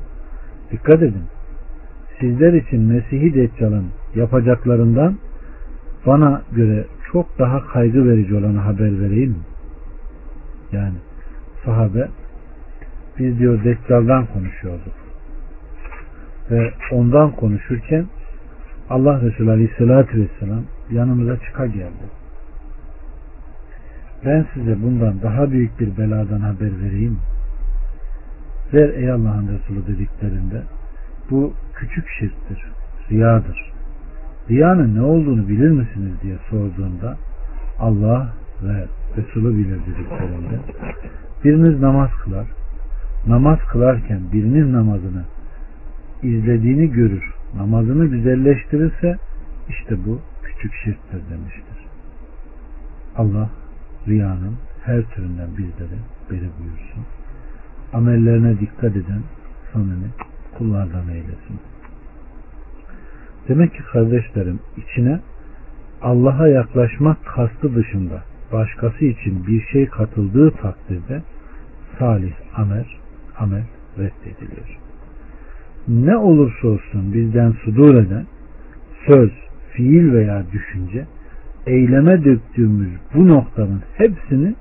dikkat 0.71 1.03
edin 1.03 1.23
sizler 2.19 2.53
için 2.53 2.81
Mesih-i 2.81 3.33
Deccal'ın 3.33 3.85
yapacaklarından 4.15 5.17
bana 6.05 6.41
göre 6.51 6.85
çok 7.11 7.39
daha 7.39 7.67
kaygı 7.67 8.05
verici 8.09 8.35
olanı 8.35 8.57
haber 8.57 9.01
vereyim 9.01 9.29
mi? 9.29 9.43
Yani 10.71 10.95
sahabe 11.65 12.07
biz 13.19 13.39
diyor 13.39 13.63
Deccal'dan 13.63 14.25
konuşuyorduk. 14.25 14.93
Ve 16.51 16.71
ondan 16.91 17.31
konuşurken 17.31 18.05
Allah 18.89 19.21
Resulü 19.21 19.51
Aleyhisselatü 19.51 20.21
Vesselam 20.21 20.63
yanımıza 20.91 21.37
çıka 21.37 21.65
geldi. 21.65 22.20
Ben 24.25 24.45
size 24.53 24.83
bundan 24.83 25.21
daha 25.21 25.51
büyük 25.51 25.79
bir 25.79 25.97
beladan 25.97 26.39
haber 26.39 26.79
vereyim. 26.83 27.17
Ver 28.73 28.89
ey 28.89 29.11
Allah'ın 29.11 29.47
Resulü 29.47 29.87
dediklerinde 29.87 30.61
bu 31.31 31.53
küçük 31.75 32.07
şirktir, 32.19 32.65
riyadır. 33.11 33.71
Riyanın 34.49 34.95
ne 34.95 35.01
olduğunu 35.01 35.47
bilir 35.47 35.69
misiniz 35.69 36.13
diye 36.23 36.35
sorduğunda 36.49 37.17
Allah 37.79 38.33
ve 38.63 38.85
Resulü 39.17 39.57
bilir 39.57 39.79
dediklerinde 39.79 40.59
biriniz 41.43 41.79
namaz 41.79 42.09
kılar, 42.23 42.47
namaz 43.27 43.59
kılarken 43.71 44.19
birinin 44.33 44.73
namazını 44.73 45.23
izlediğini 46.23 46.91
görür, 46.91 47.33
namazını 47.55 48.05
güzelleştirirse 48.05 49.17
işte 49.69 49.97
bu 50.05 50.19
küçük 50.43 50.73
şirktir 50.73 51.21
demiştir. 51.29 51.87
Allah 53.17 53.49
riyanın 54.07 54.55
her 54.83 55.01
türünden 55.01 55.49
bizleri 55.57 55.99
beri 56.31 56.49
buyursun. 56.59 57.05
Amellerine 57.93 58.59
dikkat 58.59 58.95
eden 58.95 59.21
samimi 59.73 60.09
kullardan 60.57 61.07
eylesin. 61.09 61.59
Demek 63.47 63.73
ki 63.73 63.83
kardeşlerim 63.91 64.59
içine 64.77 65.19
Allah'a 66.01 66.47
yaklaşmak 66.47 67.25
kastı 67.25 67.75
dışında 67.75 68.23
başkası 68.51 69.05
için 69.05 69.47
bir 69.47 69.61
şey 69.61 69.85
katıldığı 69.85 70.51
takdirde 70.51 71.21
salih 71.99 72.33
amel, 72.55 72.85
amel 73.39 73.63
reddediliyor. 73.97 74.77
Ne 75.87 76.17
olursa 76.17 76.67
olsun 76.67 77.13
bizden 77.13 77.51
sudur 77.51 77.95
eden 77.95 78.25
söz, 79.07 79.31
fiil 79.71 80.13
veya 80.13 80.43
düşünce 80.51 81.05
eyleme 81.65 82.23
döktüğümüz 82.23 82.91
bu 83.13 83.27
noktanın 83.27 83.81
hepsini 83.97 84.55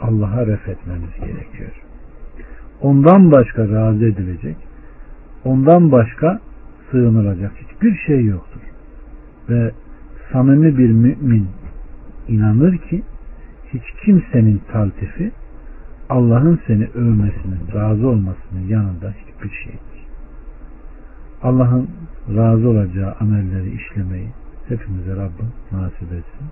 Allah'a 0.00 0.46
ref 0.46 0.68
etmemiz 0.68 1.10
gerekiyor. 1.20 1.82
Ondan 2.80 3.32
başka 3.32 3.68
razı 3.68 4.04
edilecek, 4.04 4.56
ondan 5.44 5.92
başka 5.92 6.40
sığınılacak 6.90 7.52
hiçbir 7.56 7.96
şey 8.06 8.24
yoktur. 8.24 8.60
Ve 9.48 9.70
samimi 10.32 10.78
bir 10.78 10.90
mümin 10.90 11.48
inanır 12.28 12.78
ki 12.78 13.02
hiç 13.72 13.82
kimsenin 14.04 14.62
taltifi 14.72 15.32
Allah'ın 16.08 16.60
seni 16.66 16.86
övmesinin, 16.94 17.60
razı 17.74 18.08
olmasının 18.08 18.68
yanında 18.68 19.12
hiçbir 19.12 19.50
şeydir. 19.64 20.06
Allah'ın 21.42 21.88
razı 22.36 22.68
olacağı 22.68 23.12
amelleri 23.20 23.70
işlemeyi 23.74 24.28
hepimize 24.68 25.16
Rabbim 25.16 25.52
nasip 25.72 26.02
etsin. 26.02 26.46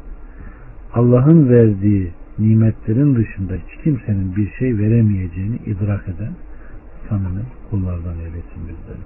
Allah'ın 0.94 1.48
verdiği 1.48 2.10
nimetlerin 2.38 3.14
dışında 3.14 3.54
hiç 3.54 3.84
kimsenin 3.84 4.36
bir 4.36 4.50
şey 4.58 4.78
veremeyeceğini 4.78 5.56
idrak 5.56 6.08
eden 6.08 6.32
samimi 7.08 7.42
kullardan 7.70 8.18
eylesin 8.18 8.62
bizleri. 8.68 9.04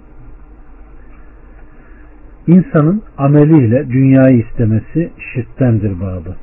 İnsanın 2.46 3.02
ameliyle 3.18 3.88
dünyayı 3.88 4.38
istemesi 4.38 5.10
şirktendir 5.34 6.00
babı. 6.00 6.36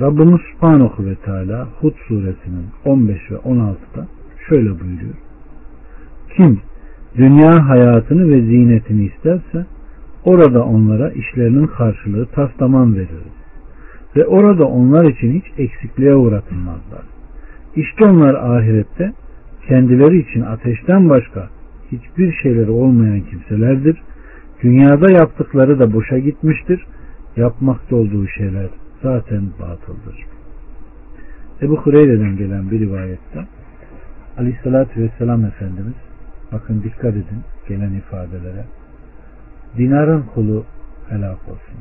Rabbimiz 0.00 0.40
Subhanahu 0.52 1.06
ve 1.06 1.14
Teala 1.14 1.68
Hud 1.80 1.94
suresinin 2.08 2.66
15 2.84 3.30
ve 3.30 3.34
16'da 3.34 4.06
şöyle 4.48 4.70
buyuruyor. 4.70 5.14
Kim 6.36 6.60
dünya 7.16 7.68
hayatını 7.68 8.28
ve 8.28 8.40
zinetini 8.40 9.04
isterse 9.04 9.66
orada 10.24 10.64
onlara 10.64 11.10
işlerinin 11.10 11.66
karşılığı 11.66 12.26
taslaman 12.26 12.94
veririz. 12.94 13.34
Ve 14.16 14.26
orada 14.26 14.64
onlar 14.64 15.04
için 15.04 15.32
hiç 15.32 15.44
eksikliğe 15.58 16.14
uğratılmazlar. 16.14 17.02
İşte 17.76 18.04
onlar 18.04 18.34
ahirette 18.34 19.12
kendileri 19.68 20.18
için 20.18 20.40
ateşten 20.40 21.10
başka 21.10 21.48
hiçbir 21.92 22.32
şeyleri 22.42 22.70
olmayan 22.70 23.20
kimselerdir. 23.20 24.02
Dünyada 24.62 25.12
yaptıkları 25.12 25.78
da 25.78 25.92
boşa 25.92 26.18
gitmiştir. 26.18 26.86
Yapmakta 27.36 27.96
olduğu 27.96 28.28
şeyler 28.28 28.66
zaten 29.02 29.42
batıldır. 29.60 30.26
Ebu 31.62 31.76
Hureyre'den 31.76 32.36
gelen 32.36 32.70
bir 32.70 32.80
rivayette 32.80 33.46
Aleyhissalatü 34.38 35.00
Vesselam 35.00 35.44
Efendimiz 35.44 35.94
bakın 36.52 36.82
dikkat 36.82 37.12
edin 37.12 37.40
gelen 37.68 37.92
ifadelere 37.92 38.64
dinarın 39.78 40.22
kulu 40.22 40.64
helak 41.08 41.48
olsun. 41.48 41.78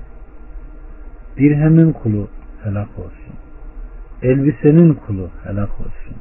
Dirhemin 1.37 1.91
kulu 1.91 2.27
helak 2.63 2.99
olsun. 2.99 3.33
Elbisenin 4.21 4.93
kulu 4.93 5.29
helak 5.43 5.79
olsun. 5.79 6.15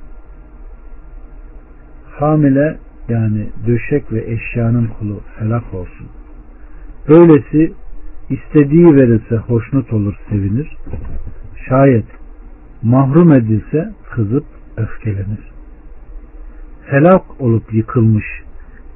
Hamile 2.10 2.78
yani 3.08 3.48
döşek 3.66 4.12
ve 4.12 4.32
eşyanın 4.32 4.86
kulu 4.86 5.20
helak 5.38 5.74
olsun. 5.74 6.08
Böylesi 7.08 7.72
istediği 8.30 8.96
verirse 8.96 9.36
hoşnut 9.36 9.92
olur 9.92 10.14
sevinir. 10.28 10.76
Şayet 11.68 12.06
mahrum 12.82 13.32
edilse 13.32 13.92
kızıp 14.10 14.44
öfkelenir. 14.76 15.52
Helak 16.86 17.40
olup 17.40 17.74
yıkılmış 17.74 18.26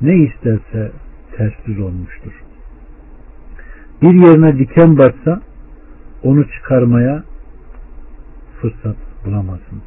ne 0.00 0.16
isterse 0.16 0.92
ters 1.36 1.52
düz 1.66 1.80
olmuştur. 1.80 2.45
Bir 4.02 4.14
yerine 4.14 4.58
diken 4.58 4.98
batsa 4.98 5.40
onu 6.22 6.44
çıkarmaya 6.50 7.24
fırsat 8.60 8.96
bulamazsın. 9.24 9.82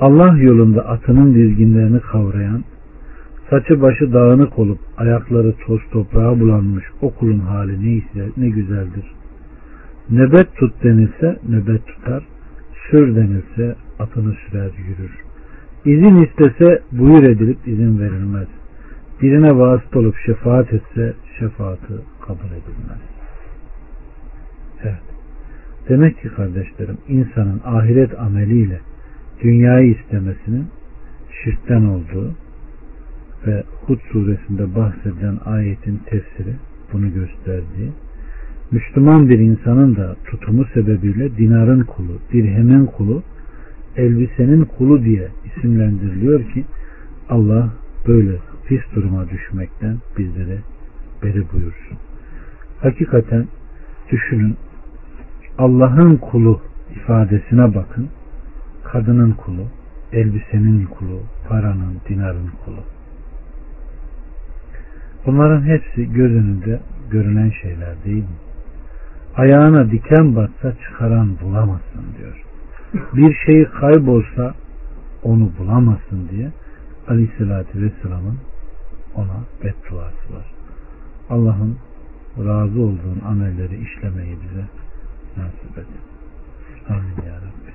Allah 0.00 0.38
yolunda 0.38 0.88
atının 0.88 1.34
dizginlerini 1.34 2.00
kavrayan 2.00 2.64
Saçı 3.50 3.82
başı 3.82 4.12
dağınık 4.12 4.58
olup 4.58 4.78
ayakları 4.96 5.54
toz 5.66 5.80
toprağa 5.92 6.40
bulanmış 6.40 6.84
o 7.02 7.10
kulun 7.14 7.38
hali 7.38 7.86
neyse 7.86 8.30
ne 8.36 8.48
güzeldir. 8.48 9.04
Nöbet 10.10 10.56
tut 10.56 10.84
denilse 10.84 11.38
nöbet 11.48 11.86
tutar, 11.86 12.24
sür 12.90 13.16
denilse 13.16 13.76
atını 13.98 14.34
sürer 14.34 14.70
yürür. 14.88 15.10
İzin 15.84 16.22
istese 16.22 16.82
buyur 16.92 17.22
edilip 17.22 17.68
izin 17.68 18.00
verilmez. 18.00 18.48
Birine 19.22 19.58
vasıta 19.58 19.98
olup 19.98 20.16
şefaat 20.26 20.72
etse 20.72 21.14
şefaatı 21.38 22.02
kabul 22.20 22.46
edilmez. 22.46 23.00
Evet. 24.82 25.02
Demek 25.88 26.22
ki 26.22 26.28
kardeşlerim 26.28 26.98
insanın 27.08 27.60
ahiret 27.64 28.20
ameliyle 28.20 28.80
dünyayı 29.42 29.94
istemesinin 29.94 30.66
şirkten 31.44 31.84
olduğu 31.84 32.34
ve 33.46 33.62
Hud 33.86 33.98
suresinde 34.12 34.74
bahsedilen 34.74 35.38
ayetin 35.44 35.96
tefsiri 36.06 36.54
bunu 36.92 37.14
gösterdiği 37.14 37.92
Müslüman 38.70 39.28
bir 39.28 39.38
insanın 39.38 39.96
da 39.96 40.16
tutumu 40.24 40.64
sebebiyle 40.74 41.36
dinarın 41.36 41.80
kulu, 41.80 42.18
dirhemin 42.32 42.86
kulu, 42.86 43.22
elbisenin 43.96 44.64
kulu 44.64 45.04
diye 45.04 45.28
isimlendiriliyor 45.44 46.52
ki 46.52 46.64
Allah 47.28 47.70
böyle 48.08 48.36
pis 48.68 48.80
duruma 48.94 49.30
düşmekten 49.30 49.98
bizlere 50.18 50.58
beri 51.22 51.52
buyursun. 51.52 51.98
Hakikaten 52.80 53.46
düşünün 54.10 54.56
Allah'ın 55.58 56.16
kulu 56.16 56.60
ifadesine 56.96 57.74
bakın. 57.74 58.08
Kadının 58.84 59.32
kulu, 59.32 59.66
elbisenin 60.12 60.84
kulu, 60.84 61.22
paranın, 61.48 61.96
dinarın 62.08 62.50
kulu. 62.64 62.80
Bunların 65.26 65.62
hepsi 65.62 66.12
göz 66.12 66.32
önünde 66.32 66.80
görünen 67.10 67.50
şeyler 67.62 68.04
değil 68.04 68.22
mi? 68.22 68.38
Ayağına 69.36 69.90
diken 69.90 70.36
batsa 70.36 70.72
çıkaran 70.72 71.40
bulamazsın 71.42 72.04
diyor. 72.18 72.44
Bir 73.14 73.36
şeyi 73.46 73.64
kaybolsa 73.64 74.54
onu 75.22 75.50
bulamazsın 75.58 76.28
diye 76.30 76.50
Aleyhisselatü 77.08 77.82
Vesselam'ın 77.82 78.38
ona 79.18 79.38
bedduası 79.62 80.34
var. 80.34 80.46
Allah'ın 81.30 81.78
razı 82.38 82.80
olduğun 82.80 83.20
amelleri 83.26 83.82
işlemeyi 83.82 84.36
bize 84.42 84.64
nasip 85.36 85.78
et. 85.78 85.86
Amin 86.88 87.26
ya 87.26 87.36
Rabbi. 87.36 87.67